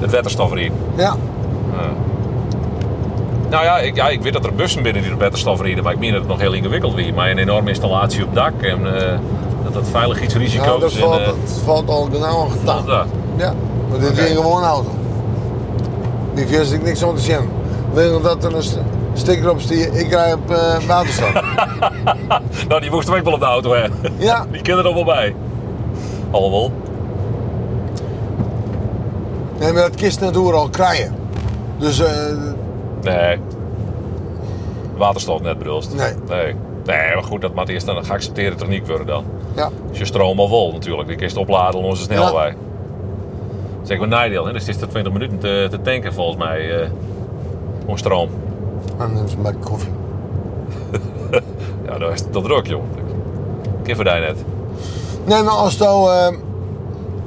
Het 0.00 0.10
waterstofreden. 0.10 0.72
Ja, 0.96 1.16
Nou 3.50 3.64
ja 3.64 3.78
ik, 3.78 3.96
ja, 3.96 4.08
ik 4.08 4.22
weet 4.22 4.32
dat 4.32 4.44
er 4.44 4.54
bussen 4.54 4.82
binnen 4.82 5.02
die 5.02 5.12
op 5.12 5.20
waterstof 5.20 5.60
rijden, 5.60 5.84
maar 5.84 5.92
ik 5.92 5.98
meen 5.98 6.10
dat 6.10 6.20
het 6.20 6.28
nog 6.28 6.40
heel 6.40 6.52
ingewikkeld 6.52 6.94
weer. 6.94 7.14
Maar 7.14 7.30
een 7.30 7.38
enorme 7.38 7.68
installatie 7.68 8.24
op 8.24 8.34
dak 8.34 8.62
en 8.62 8.96
eh, 9.00 9.18
dat 9.64 9.72
dat 9.74 9.88
veiligheidsrisico's 9.90 10.66
nou, 10.66 10.80
dat, 10.80 10.92
en, 10.92 10.98
valt, 10.98 11.20
eh, 11.20 11.26
dat 11.26 11.60
valt 11.64 11.88
al 11.88 12.08
genau 12.12 12.50
gedaan. 12.50 12.84
ja. 12.86 13.06
Ja, 13.36 13.54
maar 13.90 13.98
dit 13.98 14.18
is 14.18 14.30
gewoon 14.30 14.62
een 14.62 14.68
auto. 14.68 14.90
Die 16.34 16.46
vind 16.46 16.72
ik 16.72 16.82
niks 16.82 17.04
aan 17.04 17.14
te 17.14 17.20
zien. 17.20 17.36
Alleen 17.92 18.22
dat 18.22 18.44
er 18.44 18.54
een 18.54 18.62
st- 18.62 18.78
sticker 19.12 19.50
op 19.50 19.60
staat, 19.60 19.94
ik 19.94 20.10
rij 20.10 20.32
op 20.32 20.56
waterstof. 20.86 21.32
Nou, 22.68 22.80
die 22.80 22.90
moesten 22.90 23.12
we 23.12 23.18
ook 23.18 23.24
wel 23.24 23.34
op 23.34 23.40
de 23.40 23.46
auto, 23.46 23.72
hè? 23.74 23.84
ja, 24.16 24.46
Die 24.52 24.62
kinderen 24.62 24.90
er 24.90 24.94
wel 24.96 25.04
bij. 25.04 25.34
Allemaal. 26.30 26.70
nee, 29.58 29.72
maar 29.72 29.82
dat 29.82 29.94
kist 29.94 30.20
net 30.20 30.36
al 30.36 30.68
krijgen. 30.68 31.14
Dus 31.78 32.00
eh, 32.00 32.08
Nee. 33.14 33.38
Waterstof 34.96 35.40
net 35.42 35.58
bedoeld. 35.58 35.94
Nee. 35.94 36.12
Nee. 36.28 36.54
Nee, 36.86 37.14
maar 37.14 37.22
goed, 37.24 37.40
dat 37.40 37.54
moet 37.54 37.68
eerst 37.68 37.86
een 37.88 38.04
geaccepteerde 38.04 38.56
techniek 38.56 38.86
worden 38.86 39.06
dan. 39.06 39.24
ja, 39.56 39.70
Als 39.88 39.98
je 39.98 40.04
stroom 40.04 40.40
al 40.40 40.48
vol 40.48 40.72
natuurlijk, 40.72 41.08
die 41.08 41.16
kun 41.16 41.26
je 41.26 41.32
het 41.32 41.40
opladen 41.42 41.80
op 41.80 41.84
onze 41.86 42.02
snelweg. 42.02 42.52
Dat 42.52 43.84
is 43.84 43.90
echt 43.90 44.02
een 44.02 44.08
nadeel, 44.08 44.46
hè? 44.46 44.52
dus 44.52 44.66
het 44.66 44.76
is 44.76 44.82
er 44.82 44.88
20 44.88 45.12
minuten 45.12 45.38
te, 45.38 45.66
te 45.70 45.82
tanken 45.82 46.12
volgens 46.14 46.36
mij 46.36 46.80
eh 46.82 46.88
om 47.86 47.96
stroom. 47.96 48.28
en 48.98 49.14
dan 49.14 49.28
ze 49.28 49.36
een 49.36 49.42
bak 49.42 49.54
koffie. 49.64 49.90
Ja, 51.86 51.98
dat 51.98 52.12
is 52.12 52.30
dat 52.30 52.44
druk, 52.44 52.66
joh. 52.66 52.82
Kiffer 53.82 54.04
daar 54.04 54.20
net. 54.20 54.44
Nee, 55.24 55.42
maar 55.42 55.52
als 55.54 55.76
to, 55.76 56.08
eh, 56.08 56.34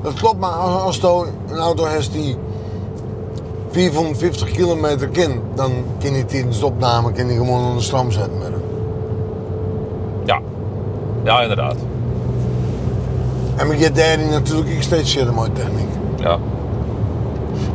dat 0.04 0.13
klopt, 0.13 0.39
maar 0.39 0.50
als, 0.50 1.02
als 1.04 1.24
een 1.50 1.58
auto 1.58 1.86
heeft 1.86 2.12
die 2.12 2.36
450 3.72 4.52
kilometer 4.52 5.08
kind, 5.08 5.36
dan 5.56 5.72
kan 6.04 6.14
je 6.14 6.26
tijdens 6.26 6.60
de 6.60 6.66
opname 6.66 7.12
kan 7.12 7.28
je 7.28 7.34
gewoon 7.34 7.66
onder 7.66 7.84
stroom 7.84 8.12
zetten 8.12 8.38
met 8.38 8.48
hem. 8.48 8.62
Ja. 10.26 10.40
Ja, 11.24 11.42
inderdaad. 11.42 11.76
En 13.56 13.68
maar 13.68 13.78
je 13.78 13.92
daar 13.92 14.18
natuurlijk 14.32 14.70
ook 14.76 14.82
steeds 14.82 15.12
zitten 15.12 15.34
mooie 15.34 15.52
techniek. 15.52 15.88
Ja. 16.20 16.38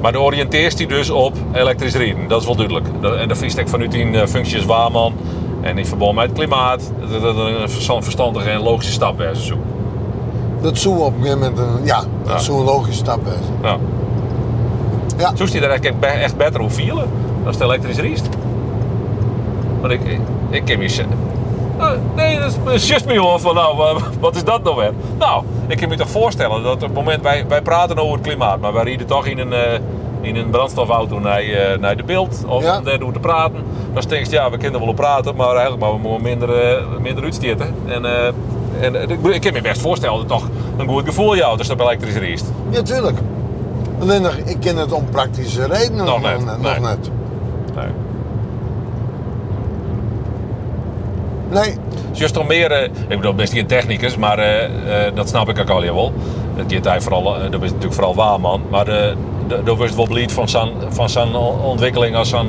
Maar 0.01 0.13
de 0.13 0.21
oriënteert 0.21 0.79
hij 0.79 0.87
dus 0.87 1.11
op 1.11 1.33
elektrisch 1.53 1.95
rijden, 1.95 2.29
dat 2.29 2.41
is 2.41 2.47
wel 2.47 2.57
duidelijk. 2.57 2.87
Dat- 3.01 3.17
En 3.17 3.29
de 3.29 3.35
viestek 3.35 3.69
vanuit 3.69 3.91
die 3.93 4.21
eh, 4.21 4.27
functie 4.27 4.57
is 4.59 4.65
waarman 4.65 5.13
en 5.61 5.79
in 5.79 5.87
verband 5.87 6.15
met 6.15 6.25
het 6.25 6.33
klimaat, 6.33 6.91
dat 7.11 7.23
dat 7.23 7.37
een 7.37 7.69
verstand- 7.71 8.05
verstandige 8.05 8.51
en 8.51 8.61
logische 8.63 8.93
stap 8.93 9.21
is. 9.21 9.53
Dat 10.61 10.79
zou 10.79 10.99
op 10.99 11.07
een 11.17 11.23
gegeven 11.23 11.39
moment 11.39 11.59
een, 11.59 11.85
ja, 11.85 11.97
dat 12.23 12.33
Ja. 12.33 12.39
zou 12.39 12.59
een 12.59 12.65
logische 12.65 12.99
stap. 13.03 13.21
Ja. 13.63 13.77
Ja. 15.31 15.37
Zo 15.37 15.45
is 15.45 15.53
hij 15.53 15.63
er 15.63 15.71
echt 16.23 16.37
beter 16.37 16.61
hoe 16.61 16.71
vielen 16.71 17.05
als 17.47 17.55
het 17.57 17.65
elektrisch 17.65 17.99
riest. 17.99 18.29
Want 19.81 19.93
ik, 19.93 20.01
ik, 20.05 20.21
ik 20.51 20.65
kan 20.65 20.79
me. 20.79 21.05
"Ah, 21.79 21.91
nee, 22.15 22.39
dat 22.39 22.59
is 22.73 22.89
just 22.89 23.07
me 23.07 23.13
jongen 23.13 23.41
van 23.41 23.55
nou, 23.55 23.77
wa- 23.77 23.97
wat 24.21 24.37
is 24.37 24.45
dat 24.45 24.63
nou 24.63 24.77
weer? 24.77 24.93
Nou, 25.19 25.45
ik 25.67 25.77
kan 25.77 25.89
me 25.89 25.97
toch 25.97 26.09
voorstellen 26.09 26.63
dat 26.63 26.75
op 26.75 26.81
het 26.81 26.93
moment 26.95 27.23
wij, 27.23 27.45
wij 27.49 27.63
praten 27.63 27.99
over 27.99 28.13
het 28.17 28.27
klimaat, 28.27 28.61
maar 28.61 28.73
wij 28.73 28.85
rijden 28.85 29.07
toch 29.07 29.27
in 29.27 29.39
een, 29.39 29.53
eh, 29.53 29.79
in 30.21 30.37
een 30.37 30.51
brandstofauto 30.51 31.19
naar, 31.19 31.41
eh, 31.41 31.79
naar 31.79 31.97
de 31.97 32.03
beeld 32.03 32.45
of 32.49 32.63
Ja. 32.63 32.81
daar 32.81 32.99
te 32.99 33.19
praten. 33.21 33.63
Dan 33.95 34.03
denk 34.09 34.27
je, 34.27 34.33
ja, 34.33 34.51
we 34.51 34.57
kunnen 34.57 34.81
wel 34.81 34.89
op 34.89 34.97
praten, 34.97 35.37
maar 35.37 35.49
eigenlijk 35.51 35.81
maar 35.81 35.93
we 35.93 35.99
moeten 35.99 36.23
minder, 36.23 36.63
eh, 36.63 36.83
minder 37.01 37.25
uitsteken. 37.25 37.75
En, 37.87 38.05
eh, 38.05 38.27
en 38.81 38.95
eh, 38.97 39.35
ik, 39.35 39.41
kan 39.41 39.53
me 39.53 39.61
best 39.61 39.81
voorstellen 39.81 40.15
dat 40.19 40.31
het 40.31 40.39
toch 40.39 40.49
een 40.79 40.89
goed 40.89 41.05
gevoel 41.05 41.37
jou 41.37 41.59
als 41.59 41.67
dat 41.69 41.81
elektrisch 41.81 42.17
riest. 42.17 42.45
Ja, 42.71 42.83
tuurlijk. 42.83 43.19
Alleen 44.05 44.23
nog, 44.23 44.35
ik 44.35 44.61
ken 44.61 44.77
het 44.77 44.93
om 44.93 45.05
praktische 45.11 45.67
redenen 45.67 46.05
Nog 46.05 46.23
net, 46.23 46.47
nog 46.47 46.61
nee. 46.61 46.81
net. 46.81 47.11
Nee. 47.75 47.87
Nee, 51.51 51.77
Just 52.13 52.37
om 52.37 52.47
meer, 52.47 52.71
eh, 52.71 52.83
ik 52.85 53.17
bedoel, 53.17 53.35
best 53.35 53.53
geen 53.53 53.67
technicus, 53.67 54.17
maar 54.17 54.39
eh, 54.39 55.07
eh, 55.07 55.15
dat 55.15 55.29
snap 55.29 55.49
ik 55.49 55.59
ook 55.59 55.71
al 55.71 55.81
wel. 55.81 56.13
Dat 56.57 56.71
je 56.71 56.81
hij 56.83 57.01
vooral, 57.01 57.23
dat 57.51 57.63
is 57.63 57.69
natuurlijk 57.71 57.95
vooral 57.95 58.15
waarman, 58.15 58.63
maar 58.71 58.89
eh, 58.89 59.17
dat 59.47 59.67
dat 59.67 59.79
was 59.79 59.95
wel 59.95 60.09
van 60.27 60.49
zijn, 60.49 60.71
van 60.89 61.09
zijn 61.09 61.35
ontwikkeling 61.65 62.17
als 62.17 62.29
zijn, 62.29 62.47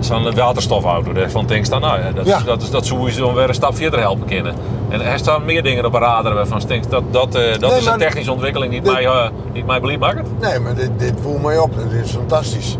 zijn 0.00 0.34
waterstofauto. 0.34 1.12
Daarvan 1.12 1.46
denk 1.46 1.68
dan, 1.68 1.80
nou 1.80 2.00
ja, 2.00 2.10
dat, 2.12 2.26
Ja. 2.26 2.40
dat, 2.44 2.62
is, 2.62 2.70
dat 2.70 2.86
zou 2.86 3.10
je 3.12 3.32
weer 3.34 3.48
een 3.48 3.54
stap 3.54 3.76
verder 3.76 4.00
helpen 4.00 4.26
kunnen. 4.26 4.54
En 4.88 5.00
er 5.00 5.18
staan 5.18 5.44
meer 5.44 5.62
dingen 5.62 5.84
op 5.84 5.94
een 5.94 6.00
radar 6.00 6.34
waarvan 6.34 6.60
ik 6.60 6.68
denk 6.68 6.90
dat 6.90 7.02
dat, 7.10 7.34
eh, 7.34 7.58
dat 7.58 7.70
Nee, 7.70 7.78
is 7.78 7.86
een 7.86 7.98
technische 7.98 8.32
ontwikkeling 8.32 8.72
die 8.72 8.82
dit- 8.82 8.92
mij, 8.92 9.30
niet 9.52 9.66
mij 9.66 9.80
maakt. 10.00 10.28
nee, 10.40 10.58
maar 10.60 10.74
dit, 10.74 10.90
dit 10.96 11.14
voelt 11.22 11.42
mij 11.42 11.58
op. 11.58 11.70
Dit 11.90 12.04
is 12.04 12.10
fantastisch. 12.10 12.76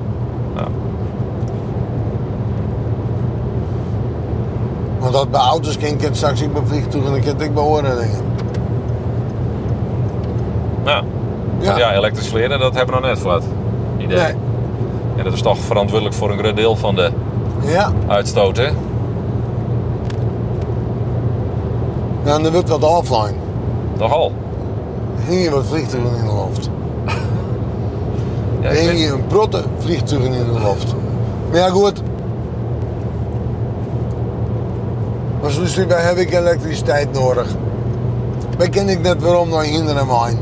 Ja. 0.57 0.63
Want 4.99 5.13
dat 5.13 5.31
bij 5.31 5.41
auto's 5.41 5.79
kan 5.79 5.89
ik 5.89 6.09
straks 6.13 6.41
ik 6.43 6.53
bij 6.53 6.63
vliegtuigen 6.67 7.15
en 7.15 7.21
kan 7.25 7.41
ik 7.41 7.55
bij 7.55 7.63
oren 7.63 7.97
dingen. 7.99 8.21
Ja. 10.85 11.03
Ja. 11.61 11.77
Ja. 11.79 11.93
elektrisch 11.95 12.29
vliegen, 12.29 12.59
dat 12.59 12.75
hebben 12.75 12.95
we 12.95 13.01
nog 13.01 13.11
net 13.11 13.19
het 13.35 13.45
idee. 13.99 14.17
Nee. 14.19 14.35
En 15.17 15.25
dat 15.25 15.33
is 15.33 15.43
toch 15.43 15.59
verantwoordelijk 15.59 16.15
voor 16.17 16.31
een 16.31 16.39
groot 16.39 16.57
deel 16.57 16.77
van 16.77 16.95
de 16.95 17.11
Ja. 17.63 17.93
uitstoot, 18.07 18.57
hè? 18.57 18.69
Ja, 22.25 22.35
en 22.37 22.43
dan 22.43 22.53
wordt 22.53 22.69
wat 22.69 22.83
offline. 22.85 23.35
Toch 23.99 24.13
al? 24.13 24.33
Hing 25.29 25.43
je 25.43 25.51
wat 25.51 25.67
vliegtuigen 25.67 26.11
in 26.19 26.25
de 26.25 26.33
lucht. 26.47 26.69
Ja, 28.61 28.71
Hing 28.71 28.99
je 28.99 29.07
een 29.13 29.27
protte 29.27 29.63
vliegtuigen 29.79 30.33
in 30.33 30.45
de 30.53 30.61
lucht. 30.61 30.95
Maar 31.51 31.59
ja, 31.59 31.69
goed. 31.69 32.03
Maar 35.43 35.51
zoals 35.51 35.77
hierbij 35.77 36.01
heb 36.03 36.17
ik 36.17 36.33
elektriciteit 36.33 37.13
nodig. 37.13 37.47
Wij 38.59 38.69
ken 38.69 38.89
ik 38.89 39.01
net 39.01 39.23
waarom 39.23 39.49
naar 39.49 39.63
hinder 39.63 39.97
en 39.97 40.07
mijn. 40.07 40.39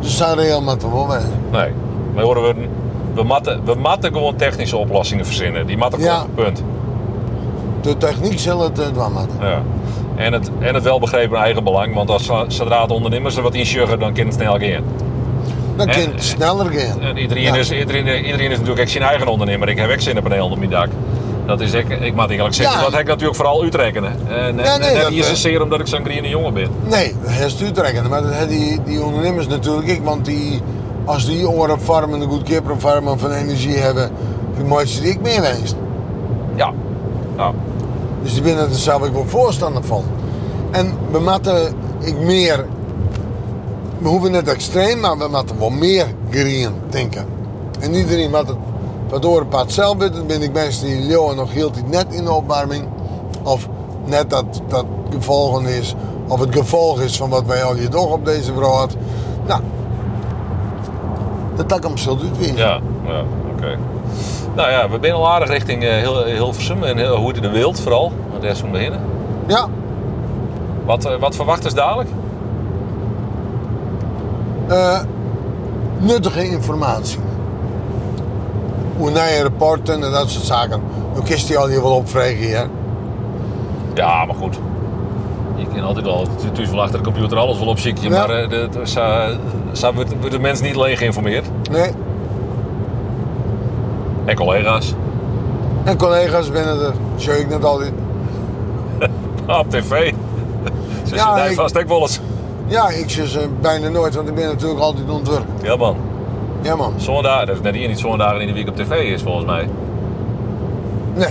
Dus 0.00 0.16
zijn 0.16 0.34
reëel 0.36 0.62
met 0.62 0.80
de 0.80 0.88
wel. 0.90 1.08
Nee. 1.52 1.72
We 2.14 2.22
horen 2.22 2.42
we, 2.42 2.66
we, 3.14 3.22
matten, 3.22 3.64
we 3.64 3.74
matten 3.74 4.12
gewoon 4.12 4.36
technische 4.36 4.76
oplossingen 4.76 5.26
verzinnen. 5.26 5.66
Die 5.66 5.76
matten 5.76 6.00
Ja. 6.00 6.14
gewoon, 6.14 6.34
punt. 6.34 6.62
De 7.80 7.96
techniek 7.96 8.38
zal 8.38 8.60
het 8.60 8.78
uh, 8.78 9.08
met. 9.14 9.28
Ja. 9.40 9.62
En, 10.16 10.32
het, 10.32 10.50
en 10.58 10.74
het 10.74 10.82
welbegrepen 10.82 11.38
eigen 11.38 11.64
belang. 11.64 11.94
Want 11.94 12.10
als, 12.10 12.30
zodra 12.46 12.82
het 12.82 12.90
ondernemers 12.90 13.36
er 13.36 13.42
wat 13.42 13.54
insjuggen, 13.54 13.98
dan 13.98 14.14
kan 14.14 14.24
het 14.24 14.34
snel 14.34 14.58
gaan. 14.58 14.82
Dan 15.76 15.86
kan 15.86 16.00
het 16.00 16.22
sneller 16.24 16.66
gaan. 16.72 17.00
En 17.00 17.16
iedereen, 17.16 17.42
Ja. 17.42 17.54
is, 17.54 17.70
iedereen, 17.72 18.06
iedereen 18.24 18.50
is 18.50 18.58
natuurlijk 18.58 18.80
ook 18.80 18.88
zijn 18.88 19.04
eigen 19.04 19.26
ondernemer. 19.26 19.68
Ik 19.68 19.78
heb 19.78 19.90
ook 19.90 20.00
zonnepaneel 20.00 20.44
onder 20.44 20.58
mijn 20.58 20.70
dak. 20.70 20.88
Dat 21.46 21.60
is 21.60 21.72
ik, 21.72 21.88
ik 21.88 22.14
moet 22.14 22.26
eigenlijk 22.26 22.54
zeggen, 22.54 22.76
Ja. 22.76 22.82
dat 22.82 22.92
heb 22.92 23.00
ik 23.00 23.06
natuurlijk 23.06 23.36
vooral 23.36 23.62
uitrekenen. 23.62 24.12
En, 24.28 24.56
Ja, 24.56 24.76
nee, 24.76 24.92
net 24.92 25.00
dat, 25.02 25.10
niet 25.10 25.20
eh, 25.22 25.28
zozeer 25.28 25.62
omdat 25.62 25.80
ik 25.80 25.86
zo'n 25.86 26.04
groene 26.04 26.28
jongen 26.28 26.54
ben. 26.54 26.68
Nee, 26.84 27.14
dat 27.22 27.30
heeft 27.30 27.60
u 27.60 27.70
trekken. 27.70 28.08
Maar 28.08 28.22
dat 28.22 28.32
hebben 28.34 28.56
die, 28.56 28.80
die 28.84 29.02
ondernemers 29.02 29.46
natuurlijk 29.46 29.86
ik. 29.86 30.02
Want 30.02 30.24
die, 30.24 30.60
als 31.04 31.26
die 31.26 31.48
oren 31.48 31.74
op 31.74 31.80
farmen, 31.80 32.20
een 32.20 32.28
goedkoper 32.28 32.72
op 32.72 32.80
farmen 32.80 33.18
van 33.18 33.32
energie 33.32 33.76
hebben, 33.76 34.10
dan 34.56 34.66
moet 34.66 34.88
ze 34.88 35.00
die 35.00 35.10
ik 35.10 35.20
meer 35.20 35.40
wezen. 35.40 35.78
Ja. 36.54 36.72
ja. 37.36 37.52
Dus 38.22 38.32
die 38.32 38.42
binnen 38.42 38.68
er 38.68 38.74
zelf 38.74 39.06
ik 39.06 39.12
wel 39.12 39.26
voorstander 39.26 39.84
van. 39.84 40.04
En 40.70 40.92
we 41.10 41.18
moeten 41.18 41.74
ik 42.00 42.18
meer, 42.18 42.66
we 43.98 44.08
hoeven 44.08 44.30
net 44.30 44.48
extreem, 44.48 45.00
maar 45.00 45.18
we 45.18 45.28
moeten 45.28 45.58
wel 45.58 45.70
meer 45.70 46.06
green 46.30 46.70
denken. 46.90 47.26
En 47.80 47.94
iedereen 47.94 48.30
moet 48.30 48.48
het 48.48 48.56
waardoor 49.08 49.40
een 49.40 49.48
pad 49.48 49.72
zelf 49.72 49.96
dan 49.96 50.26
ben 50.26 50.42
ik 50.42 50.52
mensen 50.52 50.86
die 50.86 51.00
leeuwen 51.00 51.36
nog 51.36 51.52
heel 51.52 51.70
tijd 51.70 51.88
net 51.88 52.06
in 52.08 52.24
de 52.24 52.32
opwarming. 52.32 52.86
Of 53.42 53.68
net 54.04 54.30
dat 54.30 54.44
dat 54.68 54.84
gevolgen 55.10 55.66
is, 55.66 55.94
of 56.28 56.40
het 56.40 56.54
gevolg 56.54 57.00
is 57.00 57.16
van 57.16 57.30
wat 57.30 57.46
wij 57.46 57.64
al 57.64 57.74
hier 57.74 57.88
toch 57.88 58.12
op 58.12 58.24
deze 58.24 58.52
brood. 58.52 58.96
Nou, 59.46 59.60
dat 61.56 61.78
kan 61.78 61.98
zal 61.98 62.18
het 62.18 62.38
weer. 62.38 62.56
Ja, 62.56 62.80
ja 63.06 63.22
oké. 63.54 63.78
Nou 64.54 64.70
ja, 64.70 64.88
we 64.90 64.98
zijn 65.00 65.12
al 65.14 65.30
aardig 65.32 65.48
richting 65.48 65.82
eh, 65.84 65.90
heel, 65.90 66.24
Hilversum 66.24 66.82
en 66.84 66.96
heel, 66.96 67.16
hoe 67.16 67.26
het 67.28 67.36
in 67.36 67.42
de 67.42 67.50
wild 67.50 67.80
vooral. 67.80 68.12
Daar 68.40 68.50
is 68.50 68.58
van 68.58 68.70
beginnen. 68.70 69.00
Ja, 69.46 69.68
Wat, 70.84 71.04
eh, 71.04 71.18
wat 71.20 71.34
verwacht 71.36 71.64
is 71.64 71.74
dadelijk? 71.74 72.08
eh, 74.68 75.00
nuttige 75.98 76.48
informatie. 76.50 77.18
Hoe 78.96 79.10
naar 79.10 79.32
je 79.32 79.42
rapporten 79.42 80.02
en 80.04 80.10
dat 80.12 80.30
soort 80.30 80.44
zaken. 80.44 80.80
Dan 81.14 81.22
kist 81.24 81.46
die 81.46 81.58
al 81.58 81.68
hier 81.68 81.82
wel 81.82 81.92
opvregen 81.92 82.44
hier. 82.46 82.68
Ja, 83.94 84.24
maar 84.24 84.34
goed. 84.34 84.58
Je 85.56 85.66
kan 85.66 85.82
altijd 85.84 86.04
wel, 86.04 86.26
achter 86.80 86.98
de 86.98 87.04
computer 87.04 87.38
alles 87.38 87.58
wel 87.58 87.68
opzieken. 87.68 88.02
Ja. 88.02 88.10
Maar 88.10 88.30
eh, 88.30 88.48
de, 88.48 88.68
de, 88.72 88.86
wordt, 89.94 90.30
de 90.30 90.38
mens 90.38 90.60
niet 90.60 90.74
alleen 90.74 90.96
geïnformeerd. 90.96 91.46
Nee. 91.70 91.90
En 94.24 94.36
collega's. 94.36 94.94
En 95.84 95.96
collega's 95.96 96.50
binnen 96.50 96.80
er, 96.80 96.92
zie 97.16 97.32
ik 97.32 97.48
net 97.48 97.64
altijd. 97.64 97.92
Op 99.46 99.70
tv. 99.70 100.12
Dus 101.02 101.12
Ja, 101.12 101.34
denkt 101.34 101.50
ik- 101.50 101.56
vast 101.56 101.78
ook 101.78 101.88
wel 101.88 102.00
eens. 102.00 102.20
Ja, 102.66 102.88
ik 102.88 103.10
zie 103.10 103.28
ze 103.28 103.48
bijna 103.60 103.88
nooit, 103.88 104.14
want 104.14 104.28
ik 104.28 104.34
ben 104.34 104.46
natuurlijk 104.46 104.80
altijd 104.80 105.10
ontwerp. 105.10 105.44
Ja 105.62 105.76
man, 105.76 105.96
Ja 106.62 106.76
man. 106.76 106.92
zondag, 106.96 107.44
dat 107.44 107.54
is 107.56 107.60
net 107.62 107.74
hier 107.74 107.88
niet 107.88 107.98
zondagen 107.98 108.40
in 108.40 108.46
de 108.46 108.52
week 108.52 108.68
op 108.68 108.76
tv 108.76 108.90
is 109.12 109.22
volgens 109.22 109.44
mij. 109.46 109.68
Nee, 111.14 111.28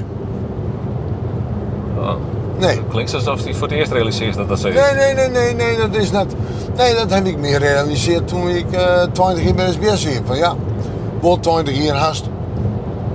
Oh, 1.99 2.13
nee. 2.59 2.81
klinkt 2.89 3.13
alsof 3.13 3.43
hij 3.43 3.53
voor 3.53 3.67
het 3.67 3.77
eerst 3.77 3.91
realiseert 3.91 4.35
dat 4.35 4.47
dat 4.47 4.59
zo 4.59 4.67
is. 4.67 4.73
Nee, 4.73 4.93
nee, 4.93 5.13
nee, 5.13 5.29
nee, 5.29 5.53
nee, 5.55 5.77
dat 5.77 5.95
is 6.01 6.11
net. 6.11 6.35
Nee, 6.77 6.95
dat 6.95 7.13
heb 7.13 7.25
ik 7.25 7.37
meer 7.37 7.59
gerealiseerd 7.59 8.27
toen 8.27 8.49
ik 8.49 8.71
eh 8.71 9.01
20 9.11 9.43
jaar 9.43 9.53
bij 9.53 9.71
SBS 9.71 10.03
weer. 10.03 10.21
Van 10.25 10.37
ja, 10.37 10.55
wat 11.21 11.43
20 11.43 11.77
jaar 11.83 11.95
hast. 11.97 12.29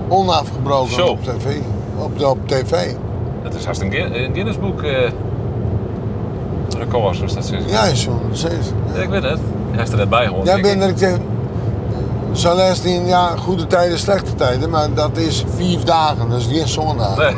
Onafgebroken 0.08 0.92
Zo. 0.94 1.06
op 1.06 1.22
tv. 1.22 1.56
Op, 1.98 2.18
de, 2.18 2.28
op 2.28 2.48
tv. 2.48 2.92
Dat 3.42 3.54
is 3.54 3.64
haast 3.64 3.80
een, 3.80 3.90
Guin- 3.90 4.14
een 4.24 4.32
Guinness 4.34 4.58
eh 4.82 5.10
record, 6.78 7.16
zoals 7.16 7.34
dat 7.34 7.46
zegt. 7.46 7.70
Ja, 7.70 7.84
is 7.84 8.02
zo. 8.02 8.20
steeds. 8.32 8.72
Ja, 8.94 9.00
ik 9.02 9.08
weet 9.08 9.22
het. 9.22 9.38
Hij 9.70 9.82
is 9.82 9.90
er 9.90 9.96
net 9.96 10.08
bij 10.08 10.26
gewoon. 10.26 10.44
Jij 10.44 10.62
denk 10.62 10.78
bent 10.78 10.82
ik. 10.82 10.82
er, 10.82 10.90
ik 10.90 10.98
les 12.54 12.84
in 12.84 13.06
ja, 13.06 13.26
goede 13.36 13.66
tijden, 13.66 13.98
slechte 13.98 14.34
tijden, 14.34 14.70
maar 14.70 14.94
dat 14.94 15.16
is 15.16 15.44
vier 15.56 15.84
dagen, 15.84 16.28
dat 16.28 16.38
is 16.38 16.46
geen 16.46 16.68
zondag. 16.68 17.16
Nee. 17.16 17.34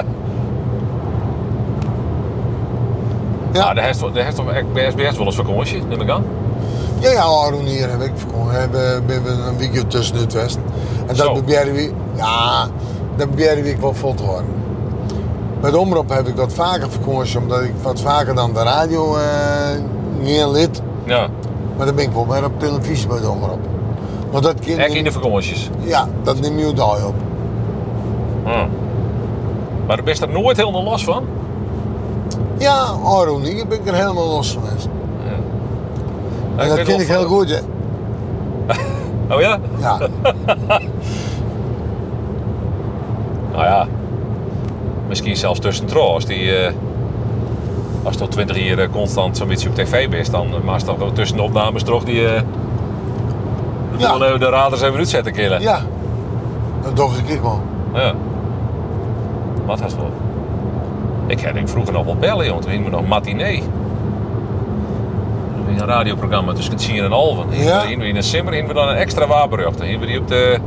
Ja. 3.52 3.64
Maar 3.64 3.74
de 3.74 3.80
heeft 3.80 4.00
de 4.14 4.22
heeft 4.22 4.36
toch 4.36 4.50
echt 4.50 4.72
bij 4.72 4.90
SBS 4.90 5.16
wel 5.16 5.26
eens 5.26 5.36
vakantie, 5.36 5.82
neem 5.82 6.00
ik 6.00 6.10
aan. 6.10 6.24
Ja, 6.98 7.10
ja, 7.10 7.22
Aaron 7.22 7.64
hier 7.64 7.90
heb 7.90 8.00
ik. 8.00 8.12
Hebben 8.46 9.04
we 9.06 9.30
een 9.30 9.56
weekje 9.56 9.86
tussen 9.86 10.16
het 10.16 10.32
Westen. 10.32 10.62
En 11.06 11.16
dat 11.16 11.32
proberen 11.32 11.74
we, 11.74 11.92
ja, 12.16 12.66
dat 13.16 13.26
proberen 13.26 13.62
we 13.62 13.76
wel 13.80 13.94
vol 13.94 14.14
te 14.14 14.22
houden. 14.22 14.46
Met 15.60 15.74
omroep 15.74 16.08
heb 16.08 16.26
ik 16.26 16.36
wat 16.36 16.52
vaker 16.52 16.90
vakantie, 16.90 17.38
omdat 17.38 17.62
ik 17.62 17.72
wat 17.82 18.00
vaker 18.00 18.34
dan 18.34 18.52
de 18.54 18.62
radio 18.62 19.16
eh 19.16 19.22
niet 20.20 20.46
lid. 20.46 20.82
Ja, 21.04 21.28
Maar 21.76 21.86
dan 21.86 21.94
ben 21.94 22.04
ik 22.04 22.12
wel 22.12 22.28
weer 22.28 22.44
op 22.44 22.60
televisie 22.60 23.08
bij 23.08 23.20
de 23.20 23.28
omroep. 23.30 23.60
Want 24.30 24.44
dat 24.44 24.60
kind, 24.60 24.78
echt 24.78 24.94
in 24.94 25.04
de 25.04 25.12
vakanties. 25.12 25.70
ja, 25.80 26.08
dat 26.22 26.40
neem 26.40 26.58
je 26.58 26.72
daar 26.72 27.06
op. 27.06 27.14
Hm. 28.44 28.48
Maar 29.86 29.96
daar 29.96 30.04
ben 30.04 30.14
je 30.14 30.20
er 30.20 30.32
nooit 30.42 30.56
helemaal 30.56 30.82
los 30.82 31.04
van. 31.04 31.24
Ja, 32.60 32.94
hier 33.42 33.66
ben 33.66 33.78
ik 33.80 33.86
er 33.88 33.94
helemaal 33.94 34.26
los 34.28 34.52
van. 34.52 34.62
geweest. 34.62 34.88
Ja. 35.24 36.62
En 36.62 36.68
dat 36.68 36.78
vind 36.86 37.00
ik 37.00 37.08
heel 37.08 37.24
goed, 37.24 37.50
hè. 37.50 37.58
Oh 39.34 39.40
ja? 39.40 39.58
Ja, 39.78 39.98
Nou 43.52 43.64
ja. 43.64 43.86
Misschien 45.08 45.36
zelfs 45.36 45.58
tussentrouw. 45.60 46.06
Als 46.08 46.24
die... 46.26 46.56
eh, 46.56 46.72
als 48.02 48.14
je 48.14 48.20
tot 48.20 48.30
20 48.30 48.58
jaar 48.58 48.78
eh, 48.78 48.88
constant 48.92 49.36
zo'n 49.36 49.48
beetje 49.48 49.68
op 49.68 49.74
tv 49.74 50.08
bent, 50.08 50.30
dan 50.30 50.46
uh, 50.48 50.60
maak 50.64 50.78
je 50.78 50.84
toch 50.86 50.98
wel 50.98 51.12
tussen 51.12 51.36
de 51.36 51.42
opnames 51.42 51.82
toch 51.82 52.04
die... 52.04 52.26
eh 52.28 52.42
Ja. 53.96 54.18
de, 54.18 54.36
de 54.38 54.48
radars 54.48 54.82
even 54.82 54.96
uitzetten 54.98 55.32
killen. 55.32 55.60
ja. 55.60 55.80
Dat 56.82 56.96
doe 56.96 57.10
ik 57.26 57.40
wel. 57.40 57.60
Ja. 57.94 58.14
Wat 59.66 59.80
had 59.80 59.94
wel? 59.96 60.10
Ik 61.30 61.40
heb 61.40 61.56
ik 61.56 61.68
vroeger 61.68 61.92
nog 61.92 62.04
wel 62.04 62.16
bellen, 62.16 62.46
joh. 62.46 62.58
Toen 62.58 62.70
hing 62.70 62.90
nog 62.90 63.06
matinee. 63.08 63.62
Een 65.68 65.86
radioprogramma 65.86 66.52
tussen 66.52 66.76
10 66.76 66.96
en 67.04 67.10
half. 67.10 67.38
Ja. 67.50 67.82
In, 67.82 68.00
in 68.02 68.16
een 68.16 68.22
simmer 68.22 68.52
hingen 68.52 68.68
we 68.68 68.74
dan 68.74 68.88
een 68.88 68.94
extra 68.96 69.26
wapenrucht. 69.26 69.76
Dan 69.78 69.86
hingen 69.86 70.00
we 70.00 70.06
die 70.06 70.18
op 70.18 70.28
de, 70.28 70.58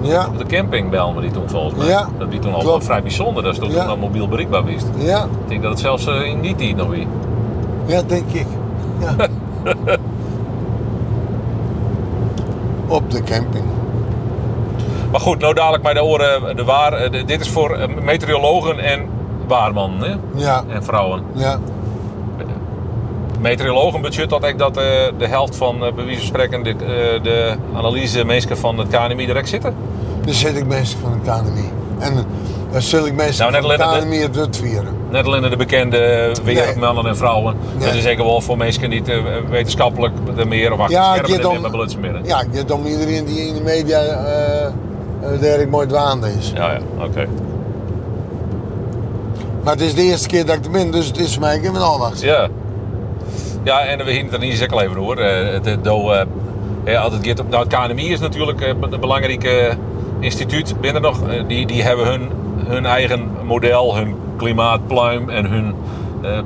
Ja, 0.00 0.26
op 0.26 0.38
de 0.38 0.46
camping 0.46 0.90
belden 0.90 1.14
we 1.14 1.20
die 1.20 1.30
toen 1.30 1.48
volgens 1.48 1.74
mij. 1.74 1.86
Ja, 1.86 2.08
Dat 2.18 2.30
die 2.30 2.40
toen 2.40 2.54
al 2.54 2.60
klopt. 2.60 2.84
vrij 2.84 3.02
bijzonder. 3.02 3.42
Dat 3.42 3.52
is 3.52 3.58
toen 3.58 3.70
Ja. 3.70 3.94
mobiel 3.94 4.28
bereikbaar 4.28 4.64
wist. 4.64 4.86
ja, 4.96 5.22
Ik 5.22 5.48
denk 5.48 5.62
dat 5.62 5.70
het 5.70 5.80
zelfs 5.80 6.06
eh, 6.06 6.24
in 6.24 6.40
die 6.40 6.54
tijd 6.54 6.76
nog 6.76 6.88
weer. 6.88 7.06
ja, 7.86 8.02
denk 8.02 8.30
ik. 8.32 8.46
Ja. 9.00 9.14
Op 12.88 13.10
de 13.10 13.22
camping. 13.22 13.64
Maar 15.10 15.20
goed, 15.20 15.38
nou 15.38 15.54
dadelijk 15.54 15.82
bij 15.82 15.94
de 15.94 16.02
oren. 16.04 16.56
De 16.56 16.64
waar, 16.64 16.92
eh, 16.92 17.26
dit 17.26 17.40
is 17.40 17.48
voor 17.48 17.70
eh, 17.74 17.88
meteorologen 18.02 18.78
en 18.78 19.00
hè? 20.00 20.14
Ja, 20.34 20.64
en 20.68 20.84
vrouwen. 20.84 21.22
ja. 21.34 21.58
meteorologenbudget 23.40 24.30
dat 24.30 24.44
ik 24.44 24.58
dat 24.58 24.76
eh, 24.76 24.84
de 25.18 25.26
helft 25.26 25.56
van, 25.56 25.84
eh, 25.84 25.92
bij 25.92 26.04
wie 26.04 26.16
van 26.16 26.26
spreken, 26.26 26.62
de, 26.62 26.70
eh, 26.70 27.22
de 27.22 27.54
analyse 27.74 28.24
mensen 28.24 28.58
van 28.58 28.78
het 28.78 28.88
KNMI 28.88 29.26
direct 29.26 29.48
zitten. 29.48 29.74
Dan 30.24 30.34
zit 30.34 30.56
ik 30.56 30.66
mensen 30.66 30.98
van 30.98 31.12
de 31.12 31.30
KNMI. 31.30 31.68
En 31.98 32.14
dan 32.72 32.82
zul 32.82 33.06
ik 33.06 33.14
mensen 33.14 33.50
Nou, 33.50 33.62
van 33.62 33.70
de 33.70 33.76
dat- 33.76 33.98
KNMI 34.02 34.16
het 34.18 34.56
vieren. 34.56 34.98
Net 35.10 35.26
alleen 35.26 35.50
de 35.50 35.56
bekende 35.56 36.32
wereldmannen 36.44 37.06
en 37.06 37.16
vrouwen. 37.16 37.56
Nee. 37.76 37.86
Dat 37.86 37.96
is 37.96 38.02
zeker 38.02 38.24
wel 38.24 38.40
voor 38.40 38.56
mensen 38.56 38.90
die 38.90 39.02
wetenschappelijk 39.50 40.14
er 40.36 40.48
meer 40.48 40.72
of 40.72 40.78
achter 40.78 40.96
Ja, 40.96 41.14
schermen 41.14 41.88
midden. 42.00 42.24
Ja, 42.24 42.42
je 42.50 42.56
hebt 42.56 42.70
om 42.70 42.86
iedereen 42.86 43.24
die 43.24 43.40
in 43.46 43.54
de 43.54 43.62
media 43.62 44.00
daar 45.40 45.60
ik 45.60 45.70
mooi 45.70 45.86
dwaande 45.86 46.32
is. 46.38 46.52
Ja, 46.54 46.72
ja, 46.72 46.78
oké. 47.04 47.26
Maar 49.64 49.72
het 49.72 49.82
is 49.82 49.94
de 49.94 50.02
eerste 50.02 50.28
keer 50.28 50.46
dat 50.46 50.56
ik 50.56 50.64
er 50.64 50.70
ben, 50.70 50.90
dus 50.90 51.06
het 51.06 51.18
is 51.18 51.32
voor 51.32 51.40
mij 51.40 51.64
een 51.64 51.76
aandacht. 51.76 52.20
Ja. 52.20 52.48
Ja, 53.64 53.80
en 53.80 54.04
we 54.04 54.12
hinten 54.12 54.40
er 54.40 54.46
niet 54.46 54.58
zeker 54.58 54.78
even 54.80 54.96
hoor. 54.96 55.16
Eh, 55.16 55.52
Het, 55.52 55.64
het, 55.64 55.84
do, 55.84 56.10
eh, 56.10 56.26
ja, 56.84 57.00
altijd 57.00 57.26
gaat 57.26 57.40
op, 57.40 57.50
nou, 57.50 57.64
het 57.68 57.74
KNMI 57.74 58.12
is 58.12 58.20
natuurlijk 58.20 58.60
eh, 58.60 58.68
een 58.90 59.00
belangrijk 59.00 59.76
instituut. 60.20 60.80
Binnen 60.80 61.02
nog, 61.02 61.18
die, 61.46 61.66
die 61.66 61.82
hebben 61.82 62.06
hun, 62.06 62.30
hun 62.66 62.86
eigen 62.86 63.30
model, 63.44 63.96
hun 63.96 64.14
klimaatpluim 64.36 65.28
en 65.28 65.46
hun 65.46 65.74
eh, 66.22 66.38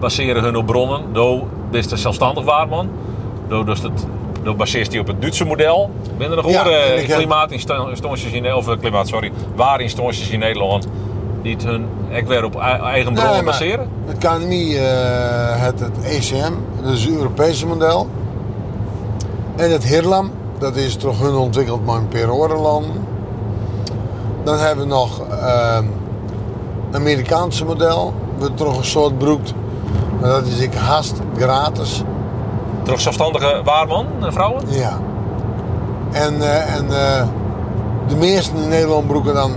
baseren 0.00 0.42
hun 0.42 0.56
op 0.56 0.66
bronnen. 0.66 1.00
Do 1.12 1.48
is 1.70 1.88
de 1.88 1.96
zelfstandig 1.96 2.44
waarman. 2.44 2.90
Do, 3.48 3.64
dus 3.64 3.82
het, 3.82 4.06
do 4.42 4.54
baseert 4.54 4.90
die 4.90 5.00
op 5.00 5.06
het 5.06 5.20
Duitse 5.20 5.44
model. 5.44 5.90
Binnen 6.16 6.36
nog 6.36 6.50
Ja, 6.50 6.64
hoor, 6.64 7.02
klimaatinstanties 7.06 8.32
in 8.32 8.54
of 8.54 8.78
klimaat, 8.80 9.08
sorry, 9.08 9.32
waarinstanties 9.54 10.30
in 10.30 10.38
Nederland 10.38 10.88
die 11.48 11.56
het 11.56 11.64
hun 11.66 11.86
weer 12.26 12.44
op 12.44 12.56
ei- 12.56 12.80
eigen 12.80 13.12
bronnen 13.12 13.34
Nee, 13.34 13.44
baseren. 13.44 13.88
Het 14.06 14.18
KNMI 14.18 14.76
eh 14.76 14.84
het, 15.62 15.80
het 15.80 15.98
ECM, 16.02 16.52
dat 16.82 16.92
is 16.92 17.04
het 17.04 17.14
Europese 17.16 17.66
model. 17.66 18.08
En 19.56 19.70
het 19.70 19.84
HIRLAM, 19.84 20.30
dat 20.58 20.76
is 20.76 20.96
toch 20.96 21.20
hun 21.20 21.34
ontwikkeld 21.34 21.84
maar 21.86 21.96
een 21.96 22.08
per 22.08 22.32
orenlanden. 22.32 23.06
Dan 24.44 24.58
hebben 24.58 24.84
we 24.88 24.90
nog 24.90 25.20
ehm 25.28 25.84
Amerikaanse 26.92 27.64
model, 27.64 28.14
wat 28.38 28.56
toch 28.56 28.78
een 28.78 28.84
soort 28.84 29.18
broekt. 29.18 29.54
Maar 30.20 30.30
dat 30.30 30.46
is 30.46 30.58
ik 30.58 30.74
haast 30.74 31.20
gratis. 31.36 32.02
Toch 32.82 33.00
zelfstandige 33.00 33.60
waarman 33.64 34.06
en 34.22 34.32
vrouwen? 34.32 34.62
Ja. 34.68 34.98
En, 36.10 36.40
eh, 36.42 36.74
en 36.74 36.84
eh, 36.90 37.26
de 38.08 38.16
meesten 38.16 38.56
in 38.62 38.68
Nederland 38.68 39.06
broeken 39.06 39.34
dan 39.34 39.52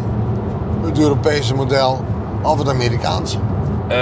het 0.84 1.00
Europese 1.00 1.56
model 1.56 2.06
of 2.42 2.58
het 2.58 2.70
Amerikaanse. 2.70 3.38
Eh, 3.88 3.98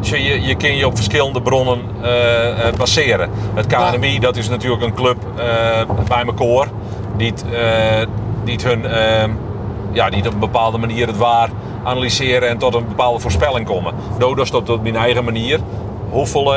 dus 0.00 0.10
je, 0.10 0.22
je, 0.22 0.42
je 0.42 0.56
kan 0.56 0.76
je 0.76 0.86
op 0.86 0.94
verschillende 0.96 1.42
bronnen 1.42 1.80
eh, 2.02 2.68
eh, 2.68 2.74
baseren. 2.74 3.30
Het 3.54 3.66
KNMI, 3.66 4.18
dat 4.18 4.36
is 4.36 4.48
natuurlijk 4.48 4.82
een 4.82 4.94
club 4.94 5.16
bij 6.08 6.24
elkaar. 6.26 6.68
Die, 7.16 7.32
die 8.44 8.58
hun, 8.64 8.84
ja, 9.92 10.10
die 10.10 10.26
op 10.26 10.32
een 10.32 10.38
bepaalde 10.38 10.78
manier 10.78 11.06
het 11.06 11.16
waar 11.16 11.48
analyseren 11.84 12.48
en 12.48 12.58
tot 12.58 12.74
een 12.74 12.88
bepaalde 12.88 13.20
voorspelling 13.20 13.66
komen. 13.66 13.94
Dodos 14.18 14.50
tot 14.50 14.70
op 14.70 14.82
mijn 14.82 14.96
eigen 14.96 15.24
manier. 15.24 15.60
Hoeveel 16.10 16.54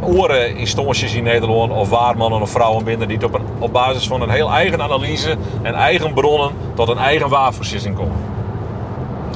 oren 0.00 0.56
instanties 0.56 1.14
in 1.14 1.24
Nederland 1.24 1.72
of 1.72 1.88
waarmannen 1.88 2.40
of 2.40 2.50
vrouwen 2.50 2.84
binnen 2.84 3.08
die 3.08 3.16
het 3.16 3.26
op, 3.26 3.34
een, 3.34 3.44
op 3.58 3.72
basis 3.72 4.06
van 4.06 4.22
een 4.22 4.30
heel 4.30 4.50
eigen 4.50 4.82
analyse 4.82 5.36
en 5.62 5.74
eigen 5.74 6.14
bronnen 6.14 6.50
tot 6.74 6.88
een 6.88 6.98
eigen 6.98 7.28
waarbeslissing 7.28 7.96
komen. 7.96 8.37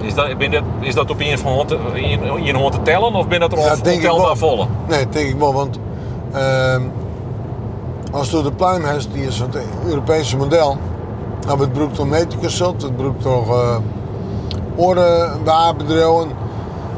Is 0.03 0.15
dat, 0.15 0.39
ben 0.39 0.51
dat, 0.51 0.63
is 0.81 0.95
dat 0.95 1.11
op 1.11 1.21
je 1.21 1.39
hand 1.45 1.69
te, 1.69 1.79
in, 1.95 2.23
in 2.45 2.71
te 2.71 2.83
tellen 2.83 3.15
of 3.15 3.29
ben 3.29 3.41
dat 3.41 3.53
er 3.53 3.59
Ja, 3.59 3.75
ontelbaar 3.93 4.37
volle? 4.37 4.67
Nee, 4.89 5.09
denk 5.09 5.29
ik 5.29 5.39
wel, 5.39 5.55
want 5.55 5.79
ehm, 6.33 6.83
als 8.13 8.31
je 8.31 8.43
de 8.43 8.53
pluim 8.53 8.85
hebt, 8.85 9.09
die 9.13 9.27
is 9.27 9.39
het 9.39 9.59
Europese 9.87 10.37
model, 10.37 10.77
dan 11.47 11.61
het 11.61 11.73
broekt 11.73 11.95
toch 11.95 12.07
meterconsult, 12.07 12.83
het 12.83 12.97
broekt 12.97 13.23
toch 13.23 13.49
uh, 13.49 13.77
orenwaarbedrijven 14.77 16.31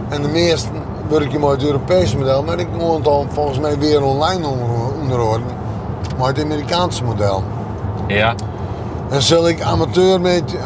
en 0.08 0.22
de 0.22 0.28
meesten 0.28 0.72
werk 1.08 1.32
je 1.32 1.38
met 1.38 1.50
het 1.50 1.64
Europese 1.64 2.18
model, 2.18 2.42
maar 2.42 2.58
ik 2.58 2.68
moet 2.78 3.04
dan 3.04 3.26
volgens 3.30 3.58
mij 3.58 3.78
weer 3.78 4.02
online 4.02 4.46
onder- 4.46 5.00
onderhouden, 5.00 5.46
maar 6.18 6.28
het 6.28 6.42
Amerikaanse 6.42 7.04
model. 7.04 7.42
Ja. 8.06 8.34
En 9.14 9.22
zal 9.22 9.48
ik 9.48 9.60
amateur 9.60 10.20
met 10.20 10.56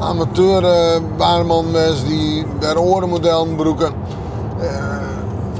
amateur 0.00 0.62
uh, 0.62 1.62
mensen 1.72 2.06
die 2.06 2.46
bij 2.60 2.76
orenmodel 2.76 3.46
broeken, 3.56 3.92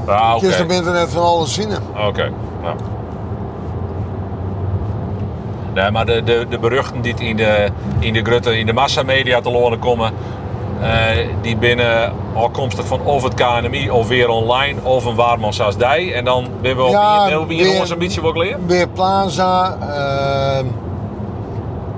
Ah, 0.05 0.39
kun 0.39 0.49
je 0.49 0.63
op 0.63 0.71
internet 0.71 1.09
van 1.09 1.23
alles 1.23 1.53
zien. 1.53 1.69
Oké. 2.07 2.31
Ja. 2.63 2.75
Nee, 5.73 5.91
maar 5.91 6.05
de, 6.05 6.23
de, 6.23 6.45
de 6.49 6.59
beruchten 6.59 7.01
die 7.01 7.15
in 7.15 7.37
de, 7.37 7.67
in 7.99 8.13
de 8.13 8.21
grutte, 8.21 8.59
in 8.59 8.65
de 8.65 8.73
massamedia 8.73 9.41
te 9.41 9.51
loren 9.51 9.79
komen, 9.79 10.11
Eh, 10.81 11.27
die 11.41 11.57
binnen 11.57 12.13
afkomstig 12.35 12.87
van 12.87 13.01
of 13.03 13.23
het 13.23 13.33
KNMI 13.33 13.89
of 13.89 14.07
weer 14.07 14.29
online 14.29 14.79
of 14.83 15.05
een 15.05 15.15
Waarmans. 15.15 15.59
En 15.59 16.25
dan 16.25 16.47
ben 16.61 16.75
we 16.75 16.83
op 16.83 16.91
Ja, 16.91 17.19
wie 17.19 17.27
weer- 17.29 17.37
wil 17.37 17.45
leren. 17.57 18.65
Weer 18.65 18.87
Plaza. 18.87 19.77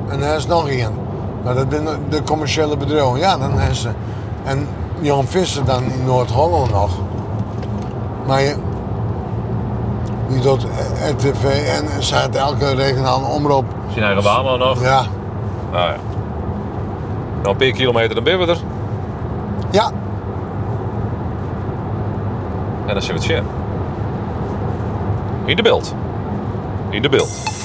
En 0.10 0.22
er 0.24 0.36
is 0.36 0.48
nog 0.48 0.68
één. 0.68 0.92
Maar 1.44 1.54
dat 1.56 1.66
zijn 1.70 1.88
de 2.10 2.24
commerciële 2.24 2.78
bedrijven. 2.78 3.20
Ja, 3.20 3.38
dan 3.38 3.60
is 3.60 3.82
ze. 3.82 3.90
En 4.44 4.68
Jan 5.00 5.26
Visser 5.26 5.66
dan 5.66 5.84
in 5.84 6.06
Noord-Holland 6.06 6.72
nog. 6.72 6.92
Maar 8.28 8.42
je, 8.42 8.56
die 10.28 10.42
doet 10.42 10.66
RTV 11.12 11.44
en 11.44 12.04
staat 12.04 12.36
elke 12.36 12.74
regionale 12.76 13.26
omroep. 13.26 13.66
Zijn 13.92 14.06
eigen 14.06 14.24
Waarman 14.24 14.60
nog. 14.60 14.82
Ja, 14.84 15.04
Nou 15.72 15.86
ja. 15.90 15.96
Nog 17.44 17.52
een 17.52 17.58
paar 17.58 17.72
kilometer 17.72 18.16
dan 18.16 18.24
ben 18.24 18.40
we 18.40 18.46
er. 18.46 18.58
ja. 19.72 19.92
En 22.86 22.94
dan 22.94 23.02
zien 23.04 23.18
we 23.18 23.34
het. 23.34 23.44
In 25.46 25.56
de 25.56 25.62
beeld. 25.62 25.96
In 26.90 27.02
de 27.02 27.10
beeld. 27.10 27.59